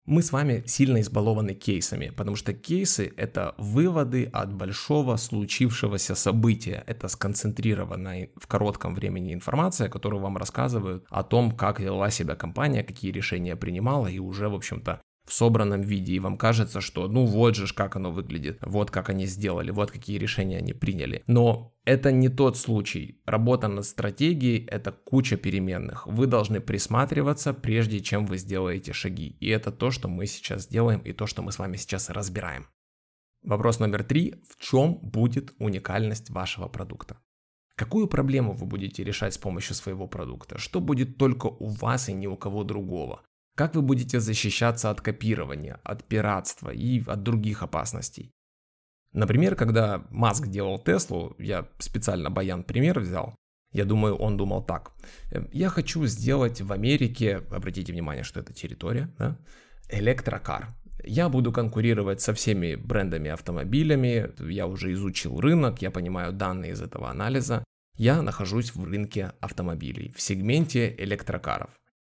[0.06, 6.84] Мы с вами сильно избалованы кейсами, потому что кейсы– это выводы от большого случившегося события.
[6.86, 12.84] Это сконцентрированная в коротком времени информация, которую вам рассказывают о том, как вела себя компания,
[12.84, 17.25] какие решения принимала, и уже, в общем-то, в собранном виде, и вам кажется, что ну
[17.25, 21.23] вот же как оно выглядит, вот как они сделали, вот какие решения они приняли.
[21.27, 23.21] Но это не тот случай.
[23.25, 26.07] Работа над стратегией– это куча переменных.
[26.07, 29.38] Вы должны присматриваться, прежде чем вы сделаете шаги.
[29.39, 32.67] И это то, что мы сейчас делаем, и то, что мы с вами сейчас разбираем.
[33.43, 34.43] Вопрос номер три.
[34.49, 37.17] В чем будет уникальность вашего продукта?
[37.75, 40.57] Какую проблему вы будете решать с помощью своего продукта?
[40.57, 43.21] Что будет только у вас и ни у кого другого?
[43.56, 48.32] Как вы будете защищаться от копирования, от пиратства и от других опасностей?
[49.13, 53.34] Например, когда Маск делал Теслу, я специально Баян пример взял,
[53.76, 54.91] я думаю, он думал так.
[55.32, 59.38] «Эм, я хочу сделать в Америке, обратите внимание, что это территория, да,
[59.89, 60.74] электрокар.
[61.04, 66.82] Я буду конкурировать со всеми брендами автомобилями, я уже изучил рынок, я понимаю данные из
[66.82, 67.65] этого анализа.
[67.98, 71.70] Я нахожусь в рынке автомобилей, в сегменте электрокаров.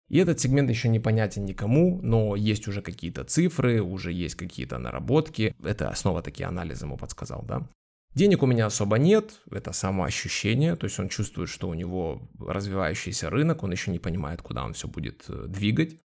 [0.10, 4.78] И этот сегмент еще не понятен никому, но есть уже какие-то цифры, уже есть какие-то
[4.78, 5.56] наработки.
[5.64, 7.68] Это основа такие анализы ему подсказал, да.
[8.14, 13.32] Денег у меня особо нет, это самоощущение, то есть он чувствует, что у него развивающийся
[13.32, 15.98] рынок, он еще не понимает, куда он все будет э, двигать.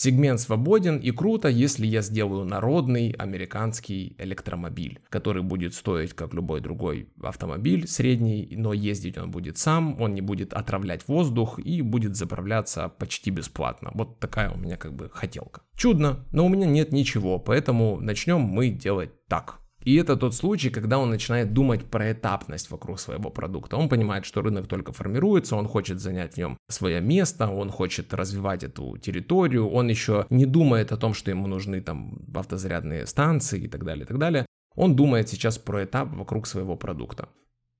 [0.00, 6.60] Сегмент свободен и круто, если я сделаю народный американский электромобиль, который будет стоить как любой
[6.60, 12.14] другой автомобиль средний, но ездить он будет сам, он не будет отравлять воздух и будет
[12.14, 13.90] заправляться почти бесплатно.
[13.92, 15.62] Вот такая у меня как бы хотелка.
[15.76, 19.58] Чудно, но у меня нет ничего, поэтому начнем мы делать так.
[19.88, 23.78] И это тот случай, когда он начинает думать про этапность вокруг своего продукта.
[23.78, 28.12] Он понимает, что рынок только формируется, он хочет занять в нем свое место, он хочет
[28.12, 33.62] развивать эту территорию, он еще не думает о том, что ему нужны там автозарядные станции
[33.62, 34.44] и так далее, и так далее.
[34.74, 37.30] Он думает сейчас про этап вокруг своего продукта.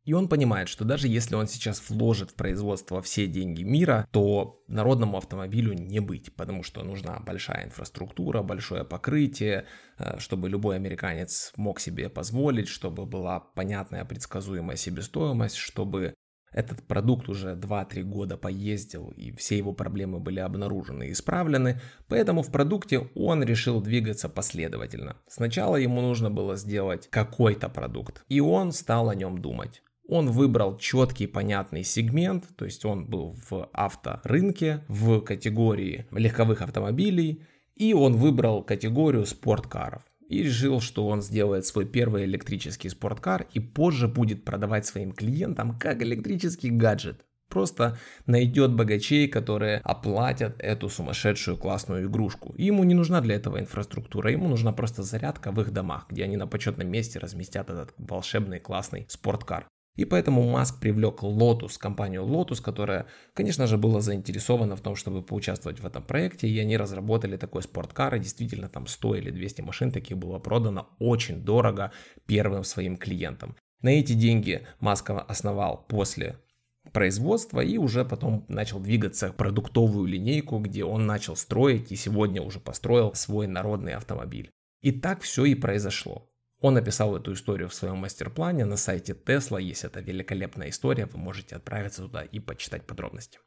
[0.09, 4.63] И он понимает, что даже если он сейчас вложит в производство все деньги мира, то
[4.67, 9.67] народному автомобилю не быть, потому что нужна большая инфраструктура, большое покрытие,
[9.99, 16.15] э, чтобы любой американец мог себе позволить, чтобы была понятная предсказуемая себестоимость, чтобы
[16.53, 22.41] этот продукт уже 2-3 года поездил, и все его проблемы были обнаружены и исправлены, поэтому
[22.41, 25.19] в продукте он решил двигаться последовательно.
[25.29, 29.83] Сначала ему нужно было сделать какой-то продукт, и он стал о нем думать.
[30.09, 37.43] Он выбрал четкий, понятный сегмент, то есть он был в авторынке, в категории легковых автомобилей,
[37.77, 40.03] и он выбрал категорию спорткаров.
[40.27, 45.79] И решил, что он сделает свой первый электрический спорткар и позже будет продавать своим клиентам
[45.79, 47.27] как электрический гаджет.
[47.51, 52.55] Просто найдет богачей, которые оплатят эту сумасшедшую классную игрушку.
[52.57, 56.37] Ему не нужна для этого инфраструктура, ему нужна просто зарядка в их домах, где они
[56.39, 59.67] на почетном месте разместят этот волшебный классный спорткар.
[59.99, 65.23] И поэтому Маск привлек Lotus, компанию Lotus, которая, конечно же, была заинтересована в том, чтобы
[65.23, 66.47] поучаствовать в этом проекте.
[66.47, 68.15] И они разработали такой спорткар.
[68.15, 71.91] И действительно, там 100 или 200 машин таких было продано очень дорого
[72.27, 73.57] первым своим клиентам.
[73.83, 76.39] На эти деньги Маск основал после
[76.93, 82.61] производства и уже потом начал двигаться продуктовую линейку, где он начал строить и сегодня уже
[82.61, 84.49] построил свой народный автомобиль.
[84.81, 86.28] И так все и произошло.
[86.61, 89.63] Он написал эту историю в своем мастер-плане на сайте Tesla.
[89.63, 93.39] Есть эта великолепная история, вы можете отправиться туда и почитать подробности.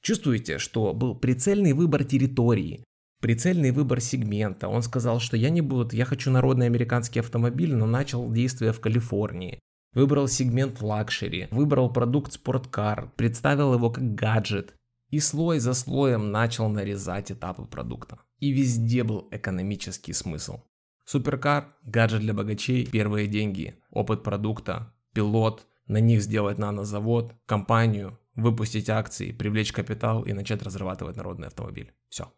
[0.00, 2.84] Чувствуете, что был прицельный выбор территории,
[3.20, 4.68] прицельный выбор сегмента.
[4.68, 8.80] Он сказал, что я не буду, я хочу народный американский автомобиль, но начал действие в
[8.80, 9.60] Калифорнии.
[9.92, 14.74] Выбрал сегмент luxury, выбрал продукт спорткар, представил его как гаджет.
[15.10, 18.18] И слой за слоем начал нарезать этапы продукта.
[18.38, 20.60] И везде был экономический смысл.
[21.06, 28.90] Суперкар, гаджет для богачей, первые деньги, опыт продукта, пилот, на них сделать нанозавод, компанию, выпустить
[28.90, 31.92] акции, привлечь капитал и начать разрабатывать народный автомобиль.
[32.08, 32.32] Все.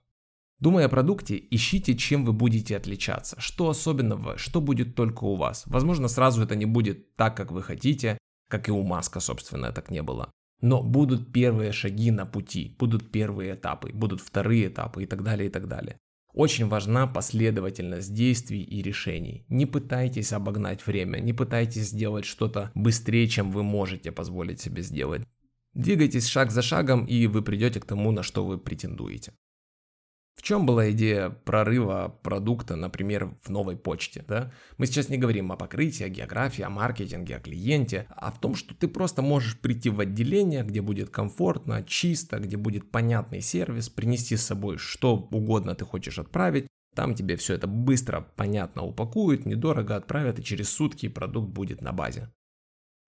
[0.61, 5.63] Думая о продукте, ищите, чем вы будете отличаться, что особенного, что будет только у вас.
[5.67, 8.19] Возможно, сразу это не будет так, как вы хотите,
[8.51, 10.31] как и у Маска, собственно, так не было.
[10.61, 15.49] Но будут первые шаги на пути, будут первые этапы, будут вторые этапы и так далее,
[15.49, 15.97] и так далее.
[16.39, 19.45] Очень важна последовательность действий и решений.
[19.49, 25.23] Не пытайтесь обогнать время, не пытайтесь сделать что-то быстрее, чем вы можете позволить себе сделать.
[25.75, 29.33] Двигайтесь шаг за шагом, и вы придете к тому, на что вы претендуете.
[30.39, 34.25] В чем была идея прорыва продукта, например, в новой почте?
[34.29, 34.53] Да?
[34.77, 38.55] Мы сейчас не говорим о покрытии, о географии, о маркетинге, о клиенте, а в том,
[38.55, 43.89] что ты просто можешь прийти в отделение, где будет комфортно, чисто, где будет понятный сервис,
[43.89, 49.45] принести с собой что угодно ты хочешь отправить, там тебе все это быстро, понятно упакуют,
[49.45, 52.33] недорого отправят, и через сутки продукт будет на базе.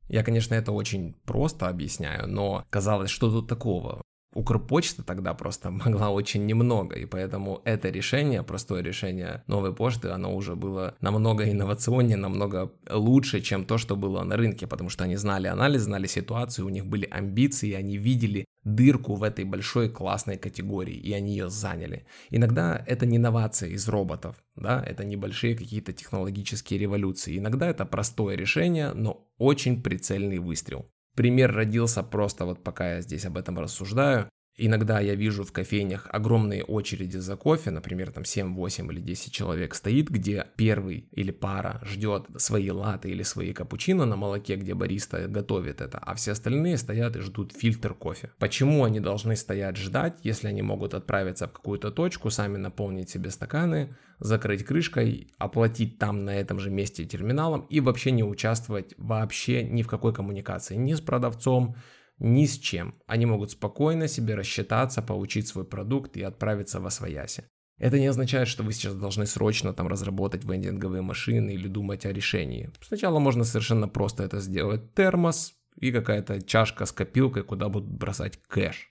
[0.08, 4.02] Я, конечно, это очень просто объясняю, но казалось, что тут такого?
[4.32, 10.34] Укрпочта тогда просто могла очень немного, и поэтому это решение, простое решение новой почты, оно
[10.34, 15.16] уже было намного инновационнее, намного лучше, чем то, что было на рынке, потому что они
[15.16, 20.36] знали анализ, знали ситуацию, у них были амбиции, они видели дырку в этой большой классной
[20.36, 22.04] категории, и они ее заняли.
[22.30, 27.38] Иногда это не инновация из роботов, да, это небольшие какие-то технологические революции.
[27.38, 30.86] Иногда это простое решение, но очень прицельный выстрел.
[31.14, 34.28] Пример родился просто вот пока я здесь об этом рассуждаю.
[34.62, 39.32] Иногда я вижу в кофейнях огромные очереди за кофе, например, там 7, 8 или 10
[39.32, 44.74] человек стоит, где первый или пара ждет свои латы или свои капучино на молоке, где
[44.74, 48.32] бариста готовит это, а все остальные стоят и ждут фильтр кофе.
[48.38, 53.30] Почему они должны стоять ждать, если они могут отправиться в какую-то точку, сами наполнить себе
[53.30, 59.64] стаканы, закрыть крышкой, оплатить там на этом же месте терминалом и вообще не участвовать вообще
[59.64, 61.76] ни в какой коммуникации, ни с продавцом,
[62.20, 62.94] ни с чем.
[63.06, 67.44] Они могут спокойно себе рассчитаться, получить свой продукт и отправиться в Освояси.
[67.78, 72.12] Это не означает, что вы сейчас должны срочно там разработать вендинговые машины или думать о
[72.12, 72.70] решении.
[72.82, 74.94] Сначала можно совершенно просто это сделать.
[74.94, 78.90] Термос и какая-то чашка с копилкой, куда будут бросать кэш.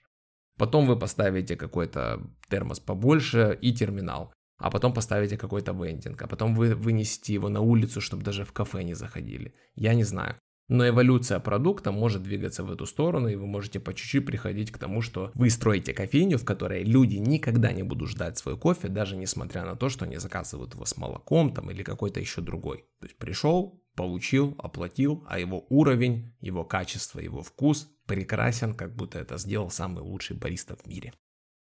[0.58, 4.32] Потом вы поставите какой-то термос побольше и терминал.
[4.58, 6.20] А потом поставите какой-то вендинг.
[6.20, 9.54] А потом вы вынесете его на улицу, чтобы даже в кафе не заходили.
[9.76, 10.36] Я не знаю.
[10.70, 14.78] Но эволюция продукта может двигаться в эту сторону, и вы можете по чуть-чуть приходить к
[14.78, 19.16] тому, что вы строите кофейню, в которой люди никогда не будут ждать свой кофе, даже
[19.16, 22.84] несмотря на то, что они заказывают его с молоком там или какой-то еще другой.
[23.00, 29.18] То есть пришел, получил, оплатил, а его уровень, его качество, его вкус прекрасен, как будто
[29.18, 31.12] это сделал самый лучший бариста в мире.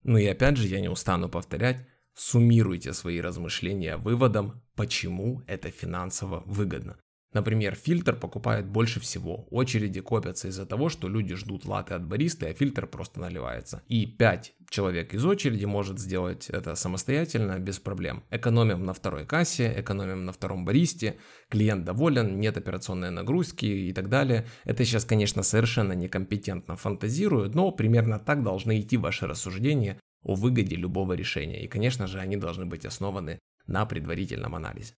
[0.03, 6.43] Ну и опять же, я не устану повторять, суммируйте свои размышления выводом, почему это финансово
[6.45, 6.97] выгодно.
[7.33, 9.47] Например, фильтр покупают больше всего.
[9.51, 13.83] Очереди копятся из-за того, что люди ждут латы от бариста, а фильтр просто наливается.
[13.87, 18.23] И 5 человек из очереди может сделать это самостоятельно, без проблем.
[18.31, 21.17] Экономим на второй кассе, экономим на втором баристе,
[21.49, 24.45] клиент доволен, нет операционной нагрузки и так далее.
[24.65, 30.75] Это сейчас, конечно, совершенно некомпетентно фантазирую, но примерно так должны идти ваши рассуждения о выгоде
[30.75, 31.63] любого решения.
[31.63, 34.93] И, конечно же, они должны быть основаны на предварительном анализе.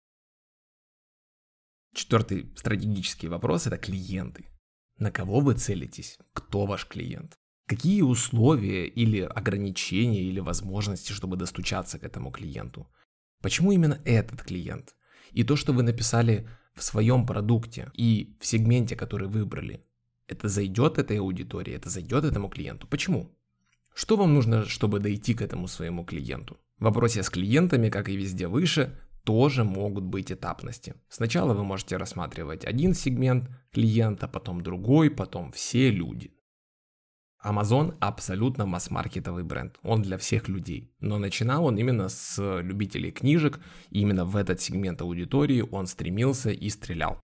[1.93, 4.45] Четвертый стратегический вопрос– это клиенты.
[4.97, 6.17] На кого вы целитесь?
[6.33, 7.37] Кто ваш клиент?
[7.67, 12.87] Какие условия или ограничения или возможности, чтобы достучаться к этому клиенту?
[13.41, 14.95] Почему именно этот клиент?
[15.31, 19.85] И то, что вы написали в своем продукте и в сегменте, который выбрали,
[20.27, 22.87] это зайдет этой аудитории, это зайдет этому клиенту.
[22.87, 23.35] Почему?
[23.93, 26.57] Что вам нужно, чтобы дойти к этому своему клиенту?
[26.77, 30.95] В вопросе с клиентами, как и везде выше, тоже могут быть этапности.
[31.09, 36.31] Сначала вы можете рассматривать один сегмент клиента, потом другой, потом все люди.
[37.43, 40.93] Amazon абсолютно масс-маркетовый бренд, он для всех людей.
[40.99, 43.59] Но начинал он именно с любителей книжек,
[43.89, 47.19] и именно в этот сегмент аудитории он стремился и стрелял.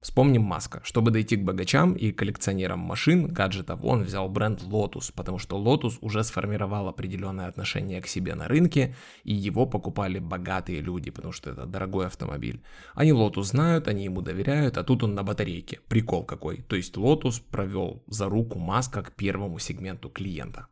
[0.00, 0.80] Вспомним Маска.
[0.84, 5.98] Чтобы дойти к богачам и коллекционерам машин, гаджетов, он взял бренд Lotus, потому что Lotus
[6.00, 8.94] уже сформировал определенное отношение к себе на рынке,
[9.24, 12.62] и его покупали богатые люди, потому что это дорогой автомобиль.
[12.94, 15.80] Они Lotus знают, они ему доверяют, а тут он на батарейке.
[15.88, 16.58] Прикол какой.
[16.62, 20.68] То есть Lotus провел за руку Маска к первому сегменту клиента.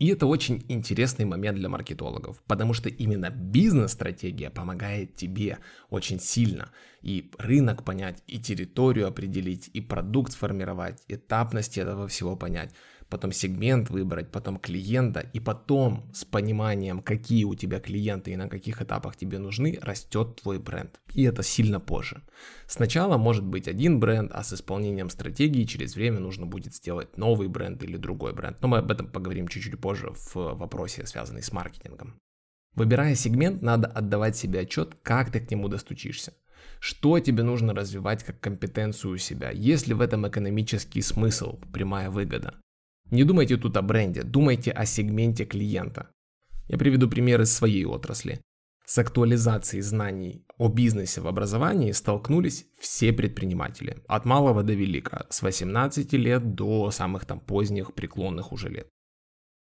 [0.00, 5.58] И это очень интересный момент для маркетологов, потому что именно бизнес-стратегия помогает тебе
[5.90, 6.72] очень сильно
[7.02, 12.74] и рынок понять, и территорию определить, и продукт сформировать, этапность этого всего понять.
[13.10, 18.48] Потом сегмент выбрать, потом клиента, и потом с пониманием, какие у тебя клиенты и на
[18.48, 21.00] каких этапах тебе нужны, растет твой бренд.
[21.12, 22.22] И это сильно позже.
[22.66, 27.48] Сначала может быть один бренд, а с исполнением стратегии через время нужно будет сделать новый
[27.48, 28.56] бренд или другой бренд.
[28.62, 32.14] Но мы об этом поговорим чуть-чуть позже в вопросе, связанный с маркетингом.
[32.74, 36.32] Выбирая сегмент, надо отдавать себе отчет, как ты к нему достучишься.
[36.78, 39.50] Что тебе нужно развивать как компетенцию у себя?
[39.50, 42.54] Есть ли в этом экономический смысл, прямая выгода?
[43.10, 46.10] Не думайте тут о бренде, думайте о сегменте клиента.
[46.68, 48.40] Я приведу пример из своей отрасли.
[48.86, 55.42] С актуализацией знаний о бизнесе в образовании столкнулись все предприниматели, от малого до велика, с
[55.42, 58.88] 18 лет до самых там поздних преклонных уже лет.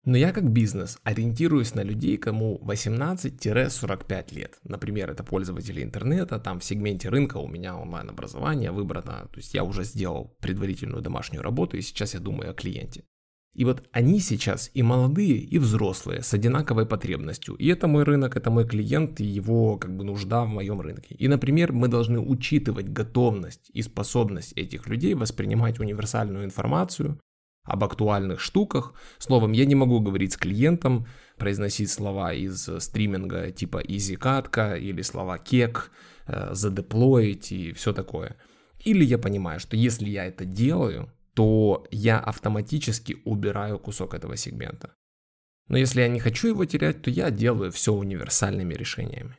[0.04, 4.58] Но я как бизнес ориентируюсь на людей, кому 18-45 лет.
[4.64, 9.64] Например, это пользователи интернета, там в сегменте рынка у меня онлайн-образование выбрано, то есть я
[9.64, 13.04] уже сделал предварительную домашнюю работу и сейчас я думаю о клиенте.
[13.58, 17.56] И вот они сейчас и молодые, и взрослые, с одинаковой потребностью.
[17.56, 21.16] И это мой рынок, это мой клиент, и его как бы нужда в моем рынке.
[21.16, 27.20] И, например, мы должны учитывать готовность и способность этих людей воспринимать универсальную информацию,
[27.64, 28.94] об актуальных штуках.
[29.18, 35.02] Словом, я не могу говорить с клиентом, произносить слова из стриминга типа easy катка или
[35.02, 35.92] слова кек,
[36.28, 38.36] э, задеплоить и все такое.
[38.86, 44.96] Или я понимаю, что если я это делаю, то я автоматически убираю кусок этого сегмента.
[45.68, 49.38] Но если я не хочу его терять, то я делаю все универсальными решениями.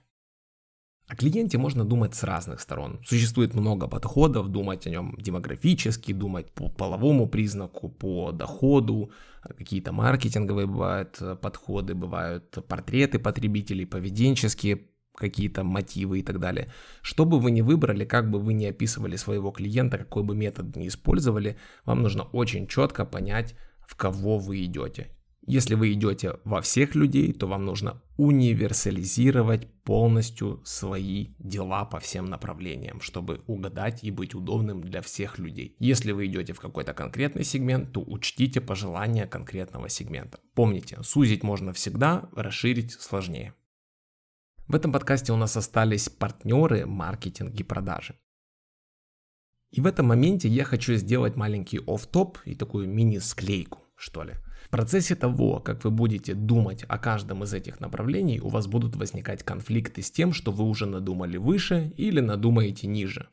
[1.09, 3.01] О клиенте можно думать с разных сторон.
[3.05, 9.11] Существует много подходов, думать о нем демографически, думать по половому признаку, по доходу,
[9.43, 14.87] какие-то маркетинговые бывают подходы, бывают портреты потребителей, поведенческие
[15.19, 16.73] какие-то мотивы и так далее.
[17.03, 20.77] Что бы вы ни выбрали, как бы вы ни описывали своего клиента, какой бы метод
[20.77, 23.55] ни использовали, вам нужно очень четко понять,
[23.87, 25.09] в кого вы идете.
[25.51, 32.27] Если вы идете во всех людей, то вам нужно универсализировать полностью свои дела по всем
[32.27, 35.75] направлениям, чтобы угадать и быть удобным для всех людей.
[35.79, 40.39] Если вы идете в какой-то конкретный сегмент, то учтите пожелания конкретного сегмента.
[40.55, 43.55] Помните, сузить можно всегда, расширить сложнее.
[44.69, 48.19] В этом подкасте у нас остались партнеры, маркетинг и продажи.
[49.71, 54.35] И в этом моменте я хочу сделать маленький оф-топ и такую мини-склейку, что ли–
[54.69, 58.97] в процессе того, как вы будете думать о каждом из этих направлений, у вас будут
[58.97, 63.29] возникать конфликты с тем, что вы уже надумали выше или надумаете ниже.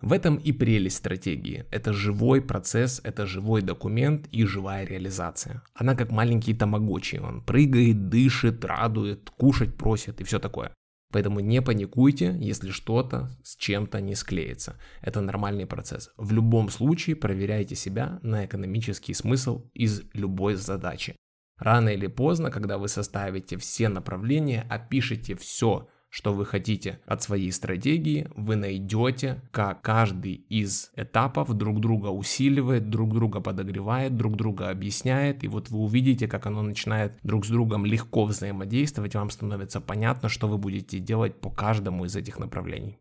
[0.00, 1.64] В этом и прелесть стратегии.
[1.70, 5.62] Это живой процесс, это живой документ и живая реализация.
[5.74, 7.20] Она как маленький тамагочи.
[7.22, 10.72] Он прыгает, дышит, радует, кушать просит и все такое.
[11.10, 14.76] Поэтому не паникуйте, если что-то с чем-то не склеится.
[15.02, 16.10] Это нормальный процесс.
[16.16, 21.16] В любом случае проверяйте себя на экономический смысл из любой задачи.
[21.58, 27.52] Рано или поздно, когда вы составите все направления, опишите все, что вы хотите от своей
[27.52, 34.70] стратегии, вы найдете, как каждый из этапов друг друга усиливает, друг друга подогревает, друг друга
[34.70, 39.80] объясняет, и вот вы увидите, как оно начинает друг с другом легко взаимодействовать, вам становится
[39.80, 42.98] понятно, что вы будете делать по каждому из этих направлений.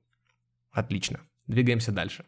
[0.71, 2.25] Отлично, двигаемся дальше.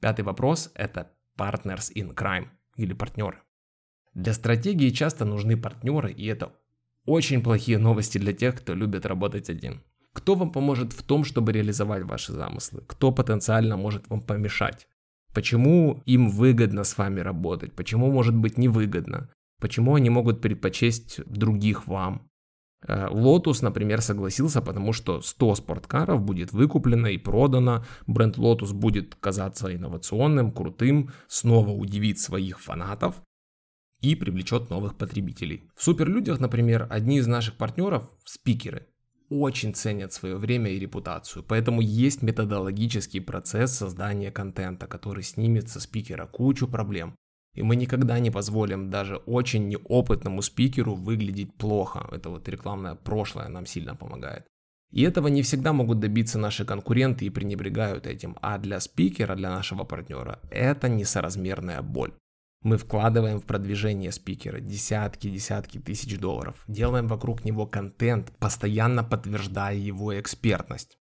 [0.00, 3.40] Пятый вопрос– это partners in crime или партнеры.
[4.12, 6.52] Для стратегии часто нужны партнеры, и это
[7.06, 9.82] очень плохие новости для тех, кто любит работать один.
[10.12, 12.82] Кто вам поможет в том, чтобы реализовать ваши замыслы?
[12.86, 14.86] Кто потенциально может вам помешать?
[15.34, 17.72] Почему им выгодно с вами работать?
[17.72, 19.28] Почему может быть невыгодно?
[19.60, 22.30] Почему они могут предпочесть других вам?
[22.86, 29.16] Э, Lotus, например, согласился, потому что 100 спорткаров будет выкуплено и продано, бренд Lotus будет
[29.16, 33.20] казаться инновационным, крутым, снова удивит своих фанатов,
[34.12, 35.64] и привлечет новых потребителей.
[35.74, 38.86] В суперлюдях, например, одни из наших партнеров, спикеры,
[39.30, 45.80] очень ценят свое время и репутацию, поэтому есть методологический процесс создания контента, который снимет со
[45.80, 47.14] спикера кучу проблем.
[47.54, 52.08] И мы никогда не позволим даже очень неопытному спикеру выглядеть плохо.
[52.10, 54.44] Это вот рекламное прошлое нам сильно помогает.
[54.90, 58.36] И этого не всегда могут добиться наши конкуренты и пренебрегают этим.
[58.42, 62.12] А для спикера, для нашего партнера, это несоразмерная боль.
[62.64, 70.18] Мы вкладываем в продвижение спикера десятки-десятки тысяч долларов, делаем вокруг него контент, постоянно подтверждая его
[70.18, 70.96] экспертность.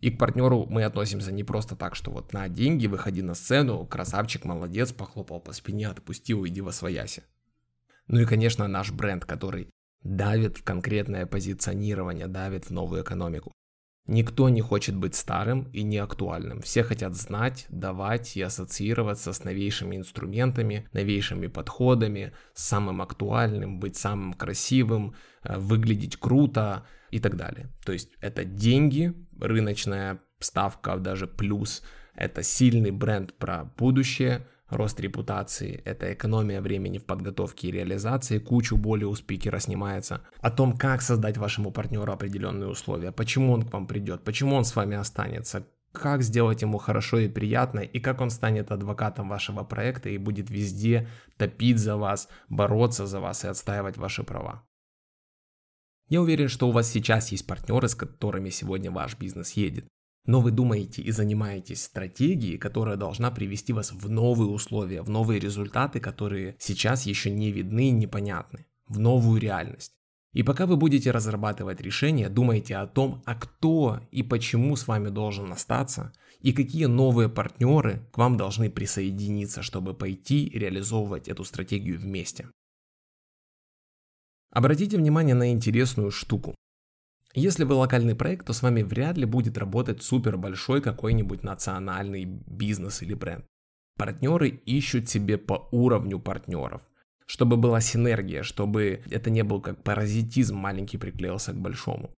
[0.00, 3.84] И к партнеру мы относимся не просто так, что вот на деньги выходи на сцену,
[3.84, 7.24] красавчик, молодец, похлопал по спине, отпустил, иди во свояси.
[8.06, 9.68] Ну и, конечно, наш бренд, который
[10.02, 13.52] давит в конкретное позиционирование, давит в новую экономику.
[14.06, 16.60] Никто не хочет быть старым и неактуальным.
[16.60, 24.34] Все хотят знать, давать и ассоциироваться с новейшими инструментами, новейшими подходами, самым актуальным, быть самым
[24.34, 27.70] красивым, э, выглядеть круто и так далее.
[27.84, 31.82] То есть это деньги, рыночная ставка даже плюс,
[32.14, 38.76] это сильный бренд про будущее, рост репутации, это экономия времени в подготовке и реализации, кучу
[38.76, 43.72] боли у спикера снимается, о том, как создать вашему партнеру определенные условия, почему он к
[43.72, 48.20] вам придет, почему он с вами останется, как сделать ему хорошо и приятно, и как
[48.20, 53.48] он станет адвокатом вашего проекта и будет везде топить за вас, бороться за вас и
[53.48, 54.66] отстаивать ваши права.
[56.08, 59.86] Я уверен, что у вас сейчас есть партнеры, с которыми сегодня ваш бизнес едет.
[60.24, 65.40] Но вы думаете и занимаетесь стратегией, которая должна привести вас в новые условия, в новые
[65.40, 69.92] результаты, которые сейчас еще не видны и непонятны, в новую реальность.
[70.32, 75.08] И пока вы будете разрабатывать решения, думайте о том, а кто и почему с вами
[75.08, 82.00] должен остаться, и какие новые партнеры к вам должны присоединиться, чтобы пойти реализовывать эту стратегию
[82.00, 82.48] вместе.
[84.50, 86.54] Обратите внимание на интересную штуку.
[87.34, 92.24] Если вы локальный проект, то с вами вряд ли будет работать супер большой какой-нибудь национальный
[92.24, 93.46] бизнес или бренд.
[93.96, 96.82] Партнеры ищут себе по уровню партнеров,
[97.26, 102.10] чтобы была синергия, чтобы это не был как паразитизм маленький приклеился к большому.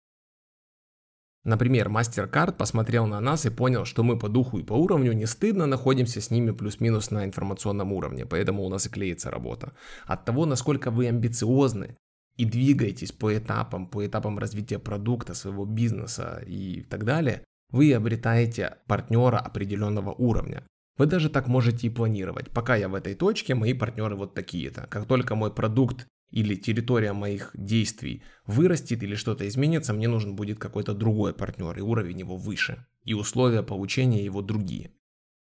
[1.45, 5.27] Например, MasterCard посмотрел на нас и понял, что мы по духу и по уровню не
[5.27, 9.75] стыдно находимся с ними плюс-минус на информационном уровне, поэтому у нас и клеится работа.
[10.07, 11.99] От того, насколько вы амбициозны,
[12.37, 18.79] и двигаетесь по этапам, по этапам развития продукта, своего бизнеса и так далее, вы обретаете
[18.87, 20.65] партнера определенного уровня.
[20.97, 22.51] Вы даже так можете и планировать.
[22.51, 24.87] Пока я в этой точке, мои партнеры вот такие-то.
[24.89, 30.59] Как только мой продукт или территория моих действий вырастет или что-то изменится, мне нужен будет
[30.59, 34.93] какой-то другой партнер, и уровень его выше, и условия получения его другие.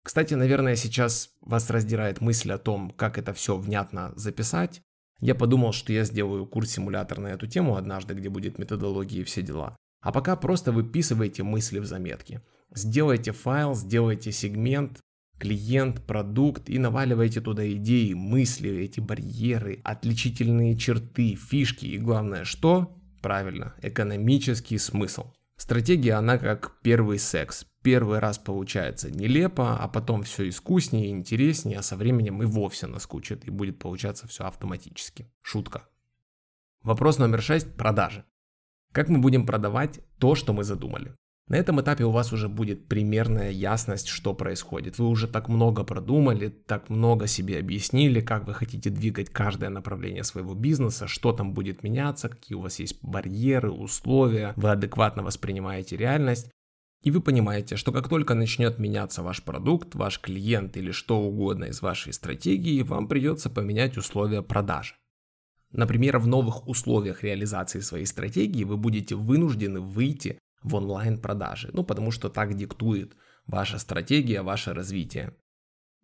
[0.04, 4.82] Кстати, наверное, сейчас вас раздирает мысль о том, как это все внятно записать,
[5.20, 9.42] я подумал, что я сделаю курс-симулятор на эту тему однажды, где будет методология и все
[9.42, 9.76] дела.
[10.02, 12.42] А пока просто выписывайте мысли в заметки.
[12.74, 15.00] Сделайте файл, сделайте сегмент,
[15.40, 22.98] клиент, продукт и наваливайте туда идеи, мысли, эти барьеры, отличительные черты, фишки и главное что?
[23.22, 25.32] Правильно, экономический смысл.
[25.58, 27.66] Стратегия, она как первый секс.
[27.82, 33.46] Первый раз получается нелепо, а потом все искуснее интереснее, а со временем и вовсе наскучит,
[33.46, 35.32] и будет получаться все автоматически.
[35.42, 35.88] Шутка.
[36.82, 38.26] Вопрос номер шесть– продажи.
[38.92, 41.16] Как мы будем продавать то, что мы задумали?
[41.48, 44.98] На этом этапе у вас уже будет примерная ясность, что происходит.
[44.98, 50.24] Вы уже так много продумали, так много себе объяснили, как вы хотите двигать каждое направление
[50.24, 55.98] своего бизнеса, что там будет меняться, какие у вас есть барьеры, условия, вы адекватно воспринимаете
[55.98, 56.50] реальность.
[57.04, 61.66] И вы понимаете, что как только начнет меняться ваш продукт, ваш клиент или что угодно
[61.66, 64.96] из вашей стратегии, вам придется поменять условия продажи.
[65.72, 71.70] Например, в новых условиях реализации своей стратегии вы будете вынуждены выйти в онлайн-продажи.
[71.74, 75.34] Ну, потому что так диктует ваша стратегия, ваше развитие.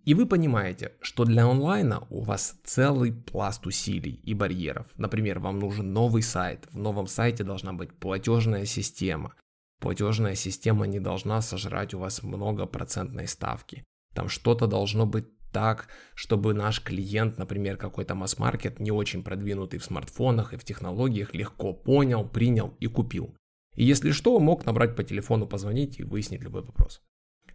[0.06, 4.88] И вы понимаете, что для онлайна у вас целый пласт усилий и барьеров.
[4.98, 6.68] Например, вам нужен новый сайт.
[6.72, 9.36] В новом сайте должна быть платежная система.
[9.80, 13.84] Платежная система не должна сожрать у вас много процентной ставки.
[14.14, 19.86] Там что-то должно быть так, чтобы наш клиент, например, какой-то масс-маркет, не очень продвинутый в
[19.86, 23.36] смартфонах и в технологиях, легко понял, принял и купил.
[23.76, 27.02] И если что, мог набрать по телефону, позвонить и выяснить любой вопрос.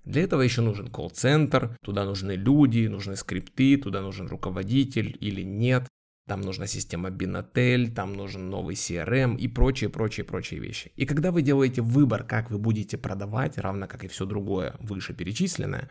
[0.05, 5.89] Для этого еще нужен колл-центр, туда нужны люди, нужны скрипты, туда нужен руководитель или нет.
[6.29, 10.93] Там нужна система Binatel, там нужен новый CRM и прочие, прочие, прочие вещи.
[10.97, 15.91] И когда вы делаете выбор, как вы будете продавать, равно как и все другое вышеперечисленное,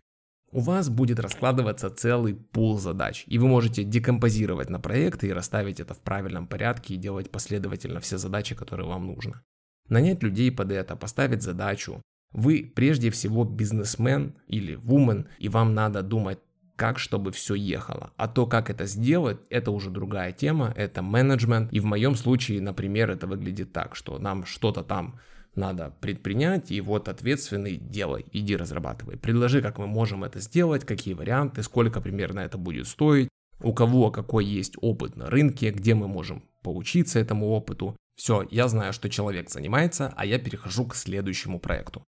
[0.50, 5.80] у вас будет раскладываться целый пул задач, и вы можете декомпозировать на проекты и расставить
[5.80, 9.42] это в правильном порядке и делать последовательно все задачи, которые вам нужно
[9.88, 12.02] нанять людей под это, поставить задачу.
[12.32, 16.38] Вы прежде всего бизнесмен или вумен, и вам надо думать
[16.76, 18.12] как, чтобы все ехало.
[18.16, 21.72] А то, как это сделать, это уже другая тема, это менеджмент.
[21.72, 25.18] И в моем случае, например, это выглядит так, что нам что-то там
[25.54, 29.16] надо предпринять, и вот ответственный делай, иди разрабатывай.
[29.16, 33.30] Предложи, как мы можем это сделать, какие варианты, сколько примерно это будет стоить,
[33.62, 37.96] у кого какой есть опыт на рынке, где мы можем поучиться этому опыту.
[38.16, 42.04] Все, я знаю, что человек занимается, а я перехожу к следующему проекту.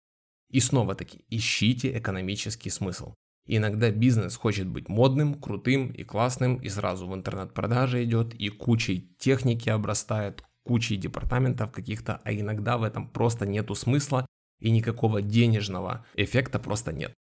[0.51, 3.15] И снова таки, ищите экономический смысл.
[3.49, 9.15] Иногда бизнес хочет быть модным, крутым и классным, и сразу в интернет-продаже идет, и кучей
[9.19, 14.27] техники обрастает, кучей департаментов каких-то, а иногда в этом просто нету смысла,
[14.59, 17.13] И никакого денежного эффекта просто нет.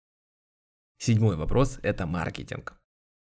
[0.99, 2.81] Седьмой вопрос– это маркетинг.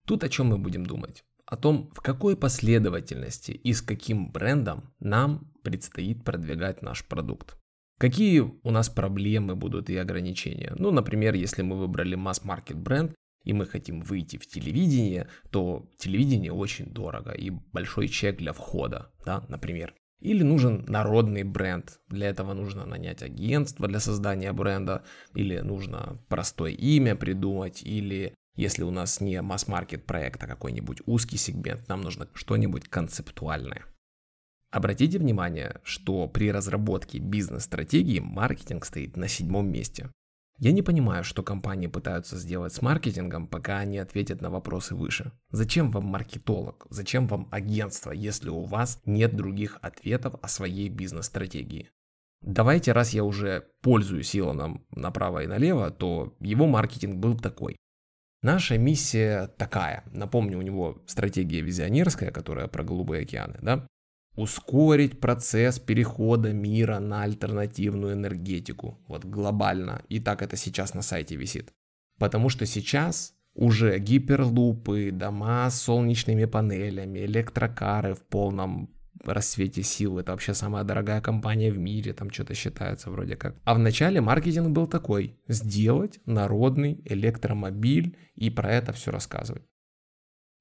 [0.06, 1.24] Тут о чем мы будем думать?
[1.48, 7.56] О том, в какой последовательности и с каким брендом нам предстоит продвигать наш продукт.
[7.98, 10.74] Какие у нас проблемы будут и ограничения?
[10.78, 16.52] Ну, например, если мы выбрали масс-маркет бренд, и мы хотим выйти в телевидение, то телевидение
[16.52, 19.94] очень дорого и большой чек для входа, да, например.
[20.20, 21.98] Или нужен народный бренд.
[22.08, 25.02] Для этого нужно нанять агентство для создания бренда,
[25.34, 31.36] или нужно простое имя придумать, или если у нас не масс-маркет проект, а какой-нибудь узкий
[31.36, 33.84] сегмент, нам нужно что-нибудь концептуальное.
[34.72, 40.10] Обратите внимание, что при разработке бизнес-стратегии маркетинг стоит на седьмом месте.
[40.58, 45.30] Я не понимаю, что компании пытаются сделать с маркетингом, пока они ответят на вопросы выше.
[45.50, 46.84] Зачем вам маркетолог?
[46.90, 51.90] Зачем вам агентство, если у вас нет других ответов о своей бизнес-стратегии?
[52.42, 57.76] Давайте, раз я уже пользуюсь Илоном направо и налево, то его маркетинг был такой.
[58.42, 60.04] Наша миссия такая.
[60.12, 63.86] Напомню, у него стратегия визионерская, которая про голубые океаны, да?
[64.38, 70.02] ускорить процесс перехода мира на альтернативную энергетику, вот глобально.
[70.08, 71.72] И так это сейчас на сайте висит.
[72.20, 78.94] Потому что сейчас уже гиперлупы, дома с солнечными панелями, электрокары в полном
[79.24, 80.18] рассвете сил.
[80.18, 83.56] Это вообще самая дорогая компания в мире, там что-то считается вроде как.
[83.64, 85.38] А в начале маркетинг был такой.
[85.48, 89.62] Сделать народный электромобиль и про это все рассказывать.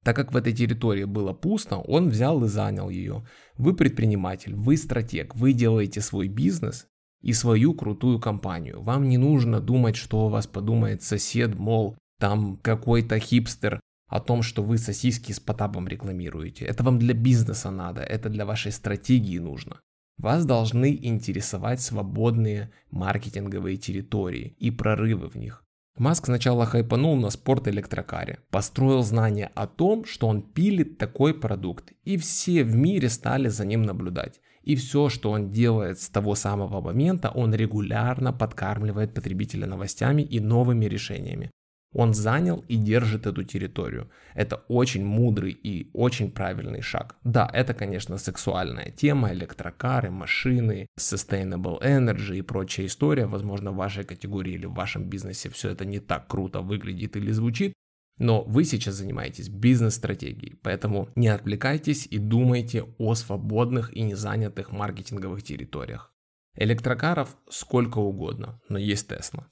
[0.04, 3.26] Так как в этой территории было пусто, он взял и занял ее.
[3.56, 6.86] Вы предприниматель, вы стратег, вы делаете свой бизнес
[7.20, 8.80] и свою крутую компанию.
[8.82, 14.42] Вам не нужно думать, что у вас подумает сосед, мол, там какой-то хипстер о том,
[14.42, 16.64] что вы сосиски с Потапом рекламируете.
[16.64, 19.80] Это вам для бизнеса надо, это для вашей стратегии нужно.
[20.16, 25.62] Вас должны интересовать свободные маркетинговые территории и прорывы в них.
[25.96, 32.16] Маск сначала хайпанул на спорт-электрокаре, построил знание о том, что он пилит такой продукт, и
[32.16, 34.40] все в мире стали за ним наблюдать.
[34.62, 40.40] И все, что он делает с того самого момента, он регулярно подкармливает потребителя новостями и
[40.40, 41.50] новыми решениями.
[41.94, 44.10] Он занял и держит эту территорию.
[44.34, 47.16] Это очень мудрый и очень правильный шаг.
[47.24, 53.26] Да, это, конечно, сексуальная тема, электрокары, машины, sustainable energy и прочая история.
[53.26, 57.32] Возможно, в вашей категории или в вашем бизнесе все это не так круто выглядит или
[57.32, 57.72] звучит.
[58.18, 65.42] Но вы сейчас занимаетесь бизнес-стратегией, поэтому не отвлекайтесь и думайте о свободных и незанятых маркетинговых
[65.42, 66.12] территориях.
[66.56, 69.46] Электрокаров сколько угодно, но есть Тесла.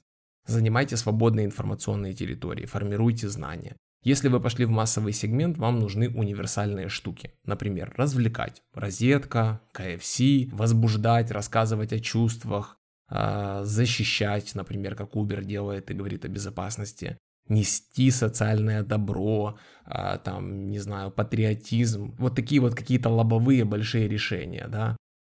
[0.47, 3.75] Занимайте свободные информационные территории, формируйте знания.
[4.03, 7.33] Если вы пошли в массовый сегмент, вам нужны универсальные штуки.
[7.43, 8.61] Например, развлекать.
[8.73, 12.77] Розетка, KFC, возбуждать, рассказывать о чувствах,
[13.09, 17.17] а, защищать, например, как Uber делает и говорит о безопасности,
[17.49, 22.15] нести социальное добро, а, там, не знаю, патриотизм.
[22.17, 24.95] Вот такие вот какие-то лобовые большие решения, да.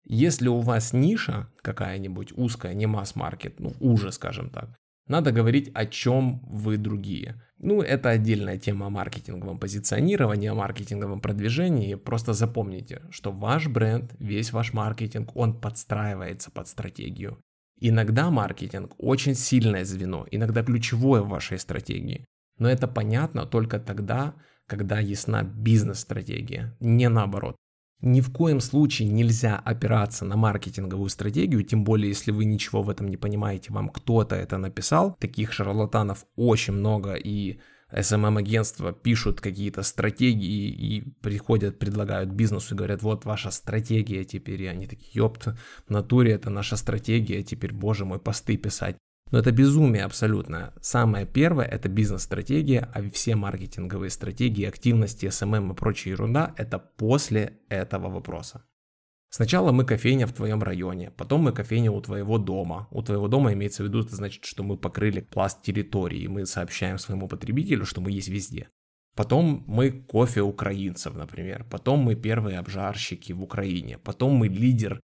[0.06, 4.78] Если у вас ниша какая-нибудь узкая, не масс-маркет, ну, уже, скажем так,
[5.08, 7.42] надо говорить, о чем вы другие.
[7.60, 11.96] Ну, это отдельная тема о маркетинговом позиционировании, о маркетинговом продвижении.
[11.96, 17.40] Просто запомните, что ваш бренд, весь ваш маркетинг, он подстраивается под стратегию.
[17.80, 22.26] Иногда маркетинг очень сильное звено, иногда ключевое в вашей стратегии.
[22.60, 24.34] Но это понятно только тогда,
[24.68, 27.56] когда ясна бизнес-стратегия, не наоборот.
[28.02, 32.90] Ни в коем случае нельзя опираться на маркетинговую стратегию, тем более если вы ничего в
[32.90, 35.16] этом не понимаете, вам кто-то это написал.
[35.20, 37.60] Таких шарлатанов очень много и
[37.92, 44.64] SMM-агентства пишут какие-то стратегии и приходят, предлагают бизнесу и говорят, вот ваша стратегия теперь.
[44.64, 45.48] И они такие, ёпт,
[45.88, 48.98] в натуре это наша стратегия, теперь, боже мой, посты писать.
[49.32, 50.74] Но это безумие абсолютно.
[50.82, 57.60] Самое первое– это бизнес-стратегия, а все маркетинговые стратегии, активности, SMM и прочая ерунда– это после
[57.70, 58.64] этого вопроса.
[59.30, 62.88] Сначала мы кофейня в твоем районе, потом мы кофейня у твоего дома.
[62.92, 66.46] У твоего дома имеется в виду, это значит, что мы покрыли пласт территории, и мы
[66.46, 68.70] сообщаем своему потребителю, что мы есть везде.
[69.18, 71.66] Потом мы кофе украинцев, например.
[71.70, 73.98] Потом мы первые обжарщики в Украине.
[73.98, 75.02] Потом мы лидер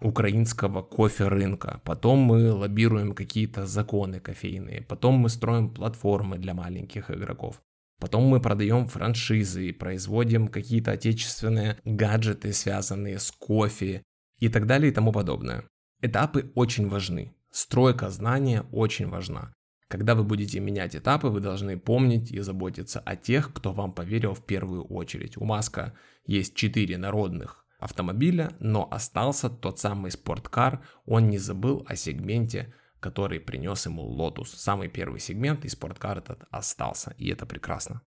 [0.00, 1.80] украинского кофе рынка.
[1.84, 4.82] Потом мы лоббируем какие-то законы кофейные.
[4.82, 7.60] Потом мы строим платформы для маленьких игроков.
[8.00, 14.02] Потом мы продаем франшизы, производим какие-то отечественные гаджеты, связанные с кофе
[14.38, 15.64] и так далее и тому подобное.
[16.02, 17.34] Этапы очень важны.
[17.50, 19.54] Стройка знания очень важна.
[19.88, 24.34] Когда вы будете менять этапы, вы должны помнить и заботиться о тех, кто вам поверил
[24.34, 25.36] в первую очередь.
[25.36, 25.94] У Маска
[26.26, 33.40] есть четыре народных автомобиля, но остался тот самый спорткар, он не забыл о сегменте, который
[33.40, 34.56] принес ему Lotus.
[34.56, 38.00] Самый первый сегмент и спорткар этот остался, и это прекрасно.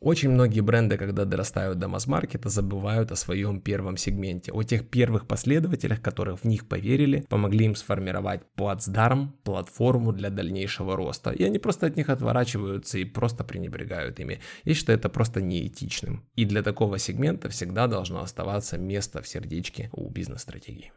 [0.00, 5.26] Очень многие бренды, когда дорастают до масс-маркета, забывают о своем первом сегменте, о тех первых
[5.26, 11.30] последователях, которые в них поверили, помогли им сформировать плацдарм, платформу для дальнейшего роста.
[11.30, 14.40] И они просто от них отворачиваются и просто пренебрегают ими.
[14.64, 16.24] Я считаю это просто неэтичным.
[16.34, 20.92] И для такого сегмента всегда должно оставаться место в сердечке у бизнес-стратегии.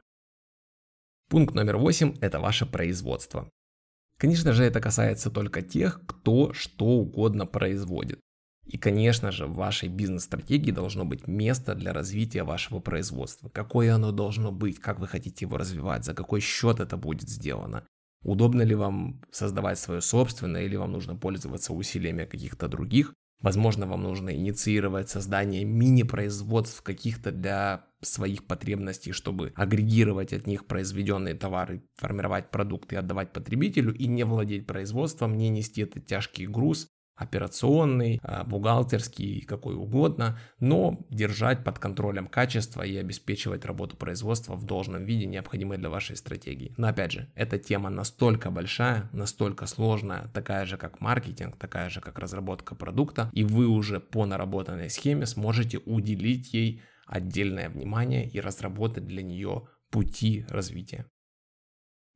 [1.29, 3.49] Пункт номер восемь– это ваше производство.
[4.17, 8.19] Конечно же, это касается только тех, кто что угодно производит.
[8.69, 13.49] И, конечно же, в вашей бизнес-стратегии должно быть место для развития вашего производства.
[13.49, 17.83] Какое оно должно быть, как вы хотите его развивать, за какой счет это будет сделано.
[18.23, 23.15] Удобно ли вам создавать свое собственное или вам нужно пользоваться усилиями каких-то других.
[23.41, 31.33] Возможно, вам нужно инициировать создание мини-производств каких-то для своих потребностей, чтобы агрегировать от них произведенные
[31.33, 36.87] товары, формировать продукты и отдавать потребителю, и не владеть производством, не нести этот тяжкий груз,
[37.19, 44.65] операционный, а, бухгалтерский, какой угодно, но держать под контролем качество и обеспечивать работу производства в
[44.65, 46.73] должном виде, необходимой для вашей стратегии.
[46.77, 51.99] Но опять же, эта тема настолько большая, настолько сложная, такая же как маркетинг, такая же
[51.99, 58.39] как разработка продукта, и вы уже по наработанной схеме сможете уделить ей отдельное внимание и
[58.39, 61.05] разработать для нее пути развития.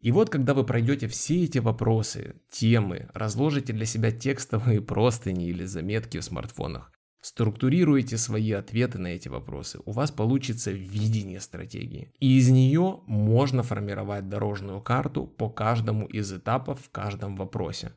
[0.03, 5.63] И вот когда вы пройдете все эти вопросы, темы, разложите для себя текстовые простыни или
[5.63, 6.91] заметки в смартфонах,
[7.21, 12.11] структурируете свои ответы на эти вопросы, у вас получится видение стратегии.
[12.19, 17.93] И из нее можно формировать дорожную карту по каждому из этапов в каждом вопросе.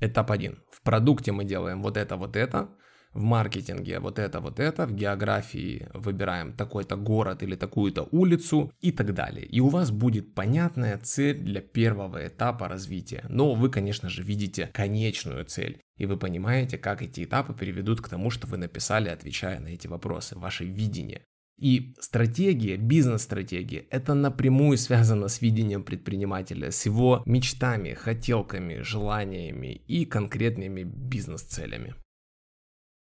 [0.00, 0.62] Этап 1.
[0.72, 2.70] В продукте мы делаем вот это, вот это–
[3.12, 8.92] в маркетинге вот это, вот это, в географии выбираем такой-то город или такую-то улицу и
[8.92, 9.46] так далее.
[9.46, 13.24] И у вас будет понятная цель для первого этапа развития.
[13.28, 15.80] Но вы, конечно же, видите конечную цель.
[15.96, 19.88] И вы понимаете, как эти этапы приведут к тому, что вы написали, отвечая на эти
[19.88, 21.22] вопросы, ваше видение.
[21.58, 30.04] И стратегия, бизнес-стратегия, это напрямую связано с видением предпринимателя, с его мечтами, хотелками, желаниями и
[30.04, 31.94] конкретными бизнес-целями.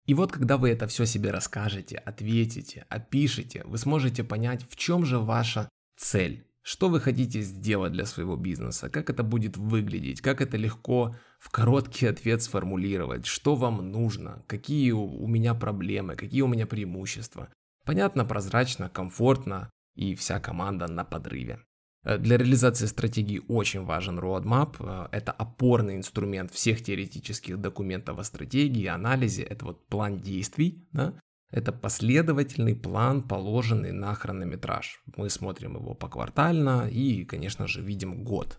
[0.05, 5.05] И вот когда вы это все себе расскажете, ответите, опишете, вы сможете понять, в чем
[5.05, 10.41] же ваша цель, что вы хотите сделать для своего бизнеса, как это будет выглядеть, как
[10.41, 16.47] это легко в короткий ответ сформулировать, что вам нужно, какие у меня проблемы, какие у
[16.47, 17.49] меня преимущества.
[17.85, 21.59] Понятно, прозрачно, комфортно и вся команда на подрыве.
[22.03, 24.75] Э, для реализации стратегии очень важен roadmap.
[24.79, 29.43] Э, это опорный инструмент всех теоретических документов о стратегии, анализе.
[29.43, 31.13] Это вот план действий, да?
[31.51, 35.03] Это последовательный план, положенный на хронометраж.
[35.15, 38.57] Мы смотрим его поквартально и, конечно же, видим год.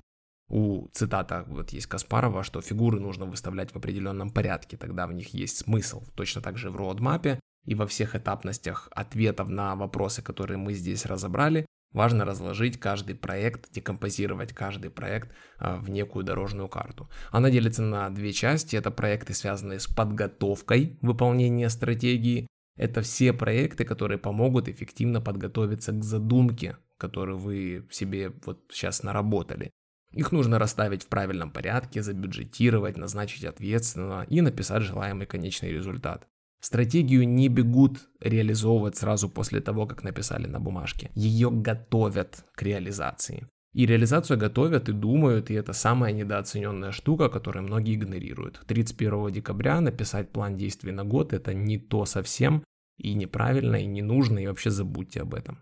[0.48, 5.34] У цитата вот есть Каспарова, что фигуры нужно выставлять в определенном порядке, тогда в них
[5.34, 6.04] есть смысл.
[6.14, 11.06] Точно так же в роудмапе и во всех этапностях ответов на вопросы, которые мы здесь
[11.06, 17.08] разобрали, Важно разложить каждый проект, декомпозировать каждый проект а, в некую дорожную карту.
[17.30, 18.74] Она делится на две части.
[18.74, 22.48] Это проекты, связанные с подготовкой выполнения стратегии.
[22.76, 29.70] Это все проекты, которые помогут эффективно подготовиться к задумке, которую вы себе вот сейчас наработали.
[30.10, 36.26] Их нужно расставить в правильном порядке, забюджетировать, назначить ответственно и написать желаемый конечный результат.
[36.64, 41.10] Стратегию не бегут реализовывать сразу после того, как написали на бумажке.
[41.14, 43.46] Ее готовят к реализации.
[43.74, 48.62] И реализацию готовят и думают, и это самая недооцененная штука, которую многие игнорируют.
[48.66, 52.64] 31 декабря написать план действий на год– это не то совсем,
[52.96, 55.58] и неправильно, и не нужно, и вообще забудьте об этом.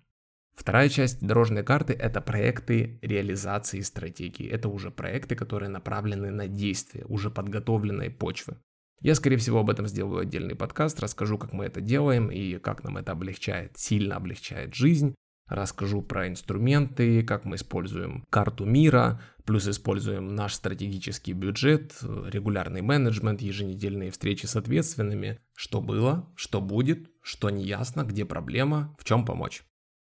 [0.54, 4.46] Вторая часть дорожной карты– это проекты реализации стратегии.
[4.48, 8.56] Это уже проекты, которые направлены на действие, уже подготовленной почвы.
[9.02, 12.84] Я, скорее всего, об этом сделаю отдельный подкаст, расскажу, как мы это делаем и как
[12.84, 15.14] нам это облегчает, сильно облегчает жизнь.
[15.48, 23.42] Расскажу про инструменты, как мы используем карту мира, плюс используем наш стратегический бюджет, регулярный менеджмент,
[23.42, 29.24] еженедельные встречи с ответственными, что было, что будет, что не ясно, где проблема, в чем
[29.24, 29.64] помочь.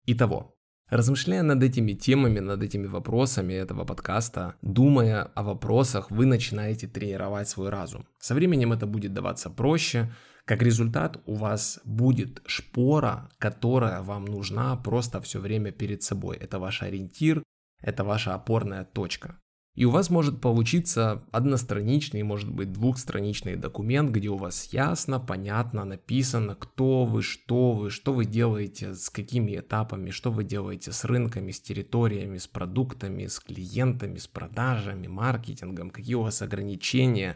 [0.05, 0.57] Итого,
[0.91, 7.47] Размышляя над этими темами, над этими вопросами этого подкаста, думая о вопросах, вы начинаете тренировать
[7.47, 8.05] свой разум.
[8.19, 10.11] Со временем это будет даваться проще.
[10.43, 16.35] Как результат у вас будет шпора, которая вам нужна просто все время перед собой.
[16.35, 17.41] Это ваш ориентир,
[17.79, 19.39] это ваша опорная точка.
[19.81, 25.85] И у вас может получиться одностраничный, может быть двухстраничный документ, где у вас ясно, понятно
[25.85, 31.03] написано, кто вы, что вы, что вы делаете, с какими этапами, что вы делаете с
[31.03, 37.35] рынками, с территориями, с продуктами, с клиентами, с продажами, маркетингом, какие у вас ограничения,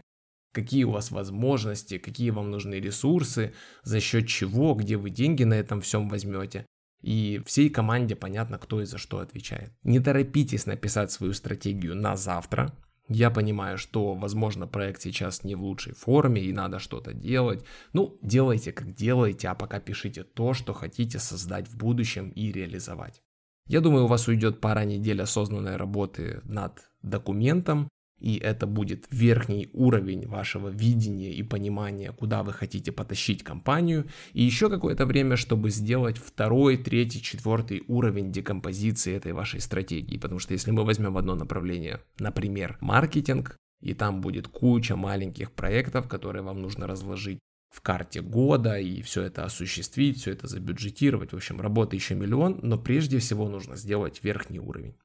[0.54, 5.56] какие у вас возможности, какие вам нужны ресурсы, за счет чего, где вы деньги на
[5.56, 6.68] этом всем возьмете
[7.06, 9.72] и всей команде понятно, кто и за что отвечает.
[9.84, 12.74] Не торопитесь написать свою стратегию на завтра.
[13.08, 17.64] Я понимаю, что, возможно, проект сейчас не в лучшей форме и надо что-то делать.
[17.94, 23.22] Ну, делайте как делаете, а пока пишите то, что хотите создать в будущем и реализовать.
[23.68, 27.88] Я думаю, у вас уйдет пара недель осознанной работы над документом,
[28.20, 34.44] и это будет верхний уровень вашего видения и понимания, куда вы хотите потащить компанию, и
[34.44, 40.54] еще какое-то время, чтобы сделать второй, третий, четвертый уровень декомпозиции этой вашей стратегии, потому что
[40.54, 46.62] если мы возьмем одно направление, например, маркетинг, и там будет куча маленьких проектов, которые вам
[46.62, 47.40] нужно разложить
[47.70, 51.34] в карте года и все это осуществить, все это забюджетировать.
[51.34, 54.96] В общем, работы еще миллион, но прежде всего нужно сделать верхний уровень.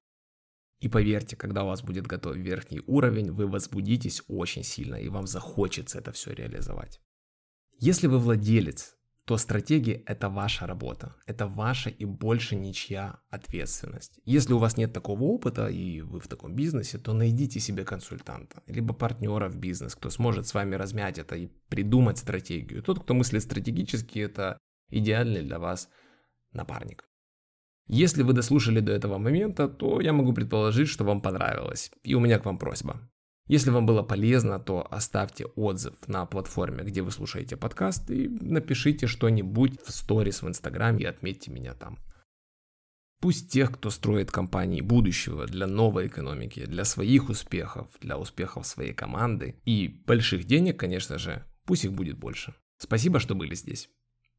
[0.80, 5.26] И поверьте, когда у вас будет готов верхний уровень, вы возбудитесь очень сильно, и вам
[5.26, 7.00] захочется это все реализовать.
[7.78, 14.20] Если вы владелец, то стратегия– это ваша работа, это ваша и больше ничья ответственность.
[14.24, 18.62] Если у вас нет такого опыта, и вы в таком бизнесе, то найдите себе консультанта,
[18.66, 22.82] либо партнера в бизнес, кто сможет с вами размять это и придумать стратегию.
[22.82, 24.58] Тот, кто мыслит стратегически, это
[24.88, 25.90] идеальный для вас
[26.52, 27.09] напарник.
[27.92, 31.90] Если вы дослушали до этого момента, то я могу предположить, что вам понравилось.
[32.04, 33.00] И у меня к вам просьба.
[33.48, 39.08] Если вам было полезно, то оставьте отзыв на платформе, где вы слушаете подкаст, и напишите
[39.08, 41.98] что-нибудь в сторис в Инстаграме и отметьте меня там.
[43.20, 48.94] Пусть тех, кто строит компании будущего для новой экономики, для своих успехов, для успехов своей
[48.94, 52.54] команды и больших денег, конечно же, пусть их будет больше.
[52.78, 53.90] Спасибо, что были здесь.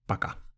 [0.07, 0.41] Пока.